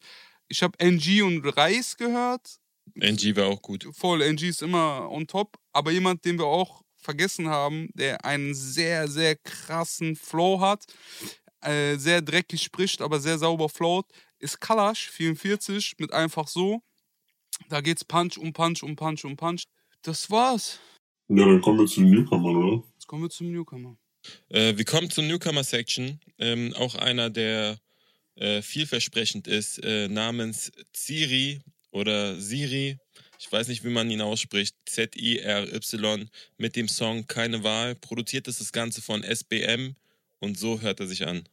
[0.48, 2.58] Ich habe NG und Reis gehört.
[2.94, 3.86] NG war auch gut.
[3.92, 5.58] Voll, NG ist immer on top.
[5.72, 10.84] Aber jemand, den wir auch vergessen haben, der einen sehr, sehr krassen Flow hat,
[11.62, 14.06] äh, sehr dreckig spricht, aber sehr sauber flowt,
[14.38, 16.82] ist Kalash 44 mit einfach so.
[17.68, 19.64] Da geht's Punch um Punch um Punch um Punch.
[20.02, 20.80] Das war's.
[21.28, 22.82] Ja, dann kommen wir zu den Newcomern, oder?
[22.94, 23.96] Jetzt kommen wir zum Newcomer.
[24.48, 26.18] Äh, wir kommen zur Newcomer-Section.
[26.38, 27.78] Ähm, auch einer, der
[28.36, 32.98] äh, vielversprechend ist, äh, namens Ziri oder Siri.
[33.38, 34.74] Ich weiß nicht, wie man ihn ausspricht.
[34.86, 37.94] Z-I-R-Y mit dem Song Keine Wahl.
[37.94, 39.94] Produziert ist das Ganze von SBM
[40.40, 41.44] und so hört er sich an.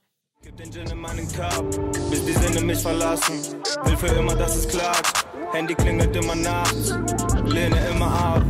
[0.41, 1.69] Gib den Gin in meinen Cup,
[2.09, 3.61] bis die Sinne mich verlassen.
[3.85, 5.25] Will für immer, dass es klappt.
[5.51, 6.91] Handy klingelt immer nachts,
[7.45, 8.45] lehne immer ab.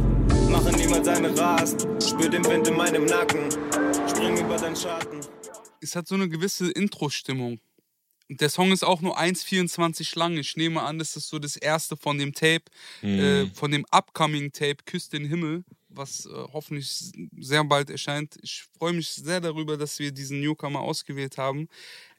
[0.50, 3.50] Mache niemals eine Rast, spür den Wind in meinem Nacken.
[4.10, 5.20] Spring über deinen Schatten.
[5.80, 7.60] Es hat so eine gewisse Intro-Stimmung.
[8.30, 10.38] Der Song ist auch nur 1,24 lang.
[10.38, 12.66] Ich nehme an, das ist so das erste von dem Tape,
[13.02, 15.64] äh, von dem upcoming Tape Küss den Himmel,
[15.98, 18.38] was äh, hoffentlich sehr bald erscheint.
[18.42, 21.68] Ich freue mich sehr darüber, dass wir diesen Newcomer ausgewählt haben.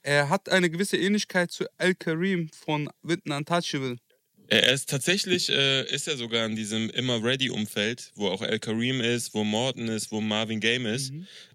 [0.02, 3.96] Er hat eine gewisse Ähnlichkeit zu Al Karim von Witten Untouchable.
[4.50, 8.58] Er ist tatsächlich, äh, ist er sogar in diesem immer ready Umfeld, wo auch El
[8.58, 11.12] Kareem ist, wo Morton ist, wo Marvin Game ist.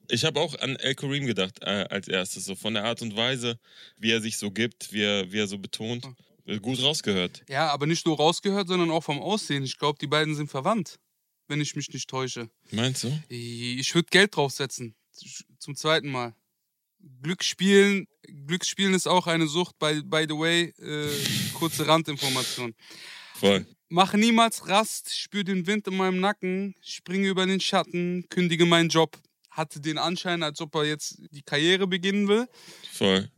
[0.09, 3.15] Ich habe auch an El Kareem gedacht äh, als erstes, so von der Art und
[3.15, 3.57] Weise,
[3.97, 6.05] wie er sich so gibt, wie er, wie er so betont.
[6.45, 7.43] Äh, Gut rausgehört.
[7.49, 9.63] Ja, aber nicht nur rausgehört, sondern auch vom Aussehen.
[9.63, 10.99] Ich glaube, die beiden sind verwandt,
[11.47, 12.49] wenn ich mich nicht täusche.
[12.71, 13.23] Meinst du?
[13.29, 14.95] Ich würde Geld draufsetzen.
[15.59, 16.35] Zum zweiten Mal.
[17.21, 18.07] Glücksspielen,
[18.47, 20.73] Glücksspielen ist auch eine Sucht, by, by the way.
[20.79, 21.09] Äh,
[21.53, 22.73] kurze Randinformation.
[23.35, 23.65] Voll.
[23.89, 28.89] Mache niemals Rast, spür den Wind in meinem Nacken, springe über den Schatten, kündige meinen
[28.89, 29.19] Job.
[29.51, 32.47] Hatte den Anschein, als ob er jetzt die Karriere beginnen will.
[32.91, 33.29] Voll.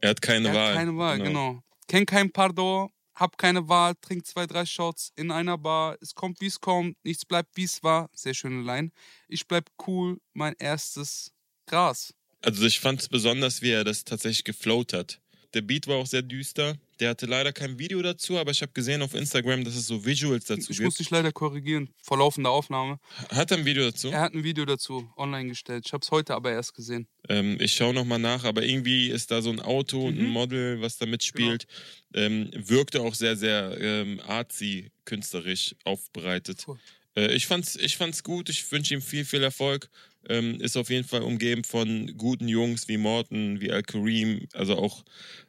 [0.00, 0.68] Er hat keine Er Wahl.
[0.68, 1.62] hat keine Wahl, genau.
[1.88, 5.96] Kenn kein Pardon, hab keine Wahl, trink zwei, drei Shots in einer Bar.
[6.00, 8.10] Es kommt, wie es kommt, nichts bleibt, wie es war.
[8.12, 8.92] Sehr schöne Line.
[9.26, 11.32] Ich bleib cool, mein erstes
[11.66, 12.14] Gras.
[12.42, 15.20] Also ich fand es besonders, wie er das tatsächlich geflowt hat.
[15.56, 16.76] Der Beat war auch sehr düster.
[17.00, 20.04] Der hatte leider kein Video dazu, aber ich habe gesehen auf Instagram, dass es so
[20.04, 20.98] Visuals dazu Ich muss gibt.
[21.00, 22.98] dich leider korrigieren, vor laufender Aufnahme.
[23.30, 24.08] Hat er ein Video dazu?
[24.10, 25.84] Er hat ein Video dazu online gestellt.
[25.86, 27.08] Ich hab's heute aber erst gesehen.
[27.30, 30.30] Ähm, ich schaue nochmal nach, aber irgendwie ist da so ein Auto und ein Mhm.
[30.30, 31.66] Model, was da mitspielt.
[32.12, 36.60] Ähm, wirkte auch sehr, sehr ähm, artsy, künstlerisch aufbereitet.
[36.62, 36.78] Voll.
[37.16, 39.88] Äh, ich, fand's, ich fand's gut, ich wünsche ihm viel, viel Erfolg.
[40.28, 44.76] Ähm, ist auf jeden Fall umgeben von guten Jungs wie Morton, wie Al Kareem, also
[44.76, 45.04] auch,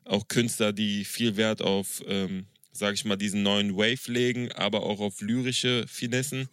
[0.05, 4.84] auch Künstler, die viel Wert auf, ähm, sag ich mal, diesen neuen Wave legen, aber
[4.84, 6.47] auch auf lyrische Finessen.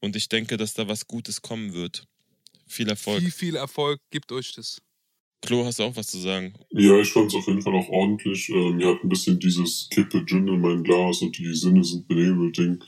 [0.00, 2.06] Und ich denke, dass da was Gutes kommen wird.
[2.66, 3.20] Viel Erfolg.
[3.20, 4.80] Viel, viel Erfolg, gebt euch das.
[5.42, 6.54] Klo, hast du auch was zu sagen?
[6.70, 8.48] Ja, ich fand es auf jeden Fall auch ordentlich.
[8.50, 12.06] Ähm, mir hat ein bisschen dieses Kippe Gin in mein Glas und die Sinne sind
[12.06, 12.82] benebelt Ding.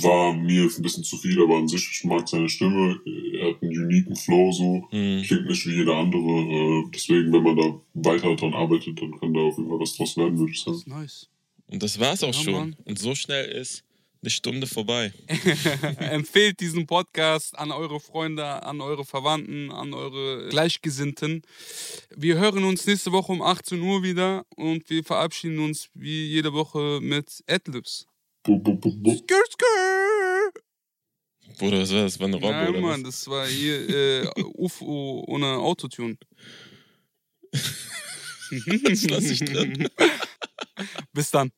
[0.00, 3.00] War mir ein bisschen zu viel, aber an sich, ich mag seine Stimme.
[3.38, 4.88] Er hat einen uniken Flow so.
[4.92, 5.22] Mhm.
[5.22, 6.18] Klingt nicht wie jeder andere.
[6.20, 9.96] Äh, deswegen, wenn man da weiter dran arbeitet, dann kann da auf jeden Fall was
[9.96, 10.82] draus werden, würde ich sagen.
[10.86, 11.28] Nice.
[11.66, 12.52] Und das war's auch Ja, schon.
[12.52, 12.76] Mann.
[12.84, 13.82] Und so schnell ist
[14.22, 15.12] eine Stunde vorbei.
[15.98, 21.42] Empfehlt diesen Podcast an eure Freunde, an eure Verwandten, an eure Gleichgesinnten.
[22.14, 26.52] Wir hören uns nächste Woche um 18 Uhr wieder und wir verabschieden uns wie jede
[26.52, 28.06] Woche mit Adlibs.
[28.46, 29.10] Bu, bu, bu, bu.
[29.10, 30.52] Skr, skr.
[31.60, 32.18] Bruder, was war das?
[32.18, 33.10] War eine Robbe Nein, oder Mann, was?
[33.14, 36.16] das war hier äh, UFO ohne Autotune.
[38.84, 39.88] Das lass ich drin.
[41.14, 41.50] Bis dann.